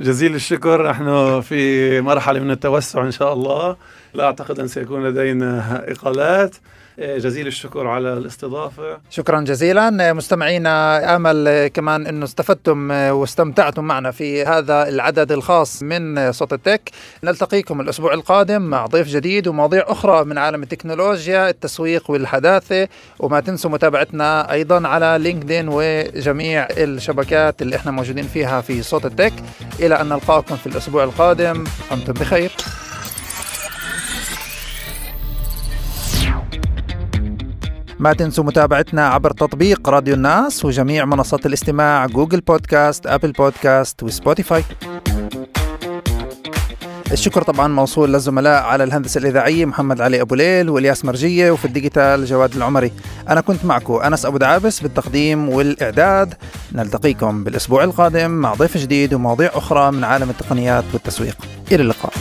جزيل 0.00 0.34
الشكر. 0.34 0.90
نحن 0.90 1.40
في 1.40 2.00
مرحلة 2.00 2.40
من 2.40 2.50
التوسع 2.50 3.02
إن 3.02 3.10
شاء 3.10 3.32
الله. 3.32 3.76
لا 4.14 4.24
أعتقد 4.24 4.60
أن 4.60 4.68
سيكون 4.68 5.06
لدينا 5.06 5.84
إقالات. 5.92 6.56
جزيل 7.00 7.46
الشكر 7.46 7.86
على 7.86 8.12
الاستضافة. 8.12 8.98
شكرا 9.10 9.40
جزيلا. 9.40 10.12
مستمعينا 10.12 11.16
آمل 11.16 11.66
كمان 11.74 12.06
أنه 12.06 12.24
استفدتم 12.24 12.90
واستمتعتم 12.90 13.84
معنا 13.84 14.10
في 14.10 14.44
هذا 14.44 14.88
العدد 14.88 15.32
الخاص 15.32 15.82
من 15.82 16.32
صوت 16.32 16.52
التك. 16.52 16.90
نلتقيكم 17.24 17.80
الأسبوع 17.80 18.14
القادم 18.14 18.62
مع 18.62 18.86
ضيف 18.86 19.08
جديد 19.08 19.48
ومواضيع 19.48 19.84
أخرى 19.86 20.24
من 20.24 20.38
عالم 20.38 20.62
التكنولوجيا 20.62 21.48
التسويق 21.48 22.10
والحداثة. 22.10 22.88
وما 23.18 23.40
تنسوا 23.40 23.70
متابعتنا 23.70 24.52
أيضا 24.52 24.88
على 24.88 25.18
لينكدين 25.20 25.66
وجميع 25.68 26.68
الشبكات 26.70 27.62
اللي 27.62 27.76
إحنا 27.76 27.90
موجودين 27.90 28.24
فيها 28.24 28.60
في 28.60 28.82
صوت 28.82 29.06
التك. 29.06 29.32
إلى 29.80 30.00
أن 30.00 30.08
نلقاكم 30.08 30.56
في 30.56 30.66
الأسبوع 30.66 31.04
القادم. 31.04 31.64
أنتم 31.92 32.12
بخير. 32.12 32.50
ما 38.00 38.12
تنسوا 38.12 38.44
متابعتنا 38.44 39.08
عبر 39.08 39.30
تطبيق 39.30 39.88
راديو 39.88 40.14
الناس 40.14 40.64
وجميع 40.64 41.04
منصات 41.04 41.46
الاستماع 41.46 42.06
Google 42.06 42.40
Podcast 42.40 43.06
Apple 43.06 43.32
Podcast 43.32 44.02
و 44.02 44.09
Spotify. 44.09 44.64
الشكر 47.12 47.42
طبعا 47.42 47.68
موصول 47.68 48.12
للزملاء 48.12 48.62
على 48.62 48.84
الهندسة 48.84 49.18
الإذاعية 49.18 49.64
محمد 49.64 50.00
علي 50.00 50.20
أبو 50.20 50.34
ليل 50.34 50.70
والياس 50.70 51.04
مرجية 51.04 51.50
وفي 51.50 51.64
ال 51.64 51.71
digital 51.71 52.24
جواد 52.24 52.56
العمري. 52.56 52.92
أنا 53.28 53.40
كنت 53.40 53.64
معكم 53.64 53.94
أنس 53.94 54.26
أبو 54.26 54.36
دعابس 54.36 54.80
بالتقديم 54.80 55.48
والإعداد. 55.48 56.34
نلتقيكم 56.72 57.44
بالأسبوع 57.44 57.84
القادم 57.84 58.30
مع 58.30 58.54
ضيف 58.54 58.76
جديد 58.76 59.14
ومواضيع 59.14 59.50
أخرى 59.54 59.92
من 59.92 60.04
عالم 60.04 60.30
التقنيات 60.30 60.84
والتسويق. 60.92 61.36
إلى 61.72 61.82
اللقاء. 61.82 62.12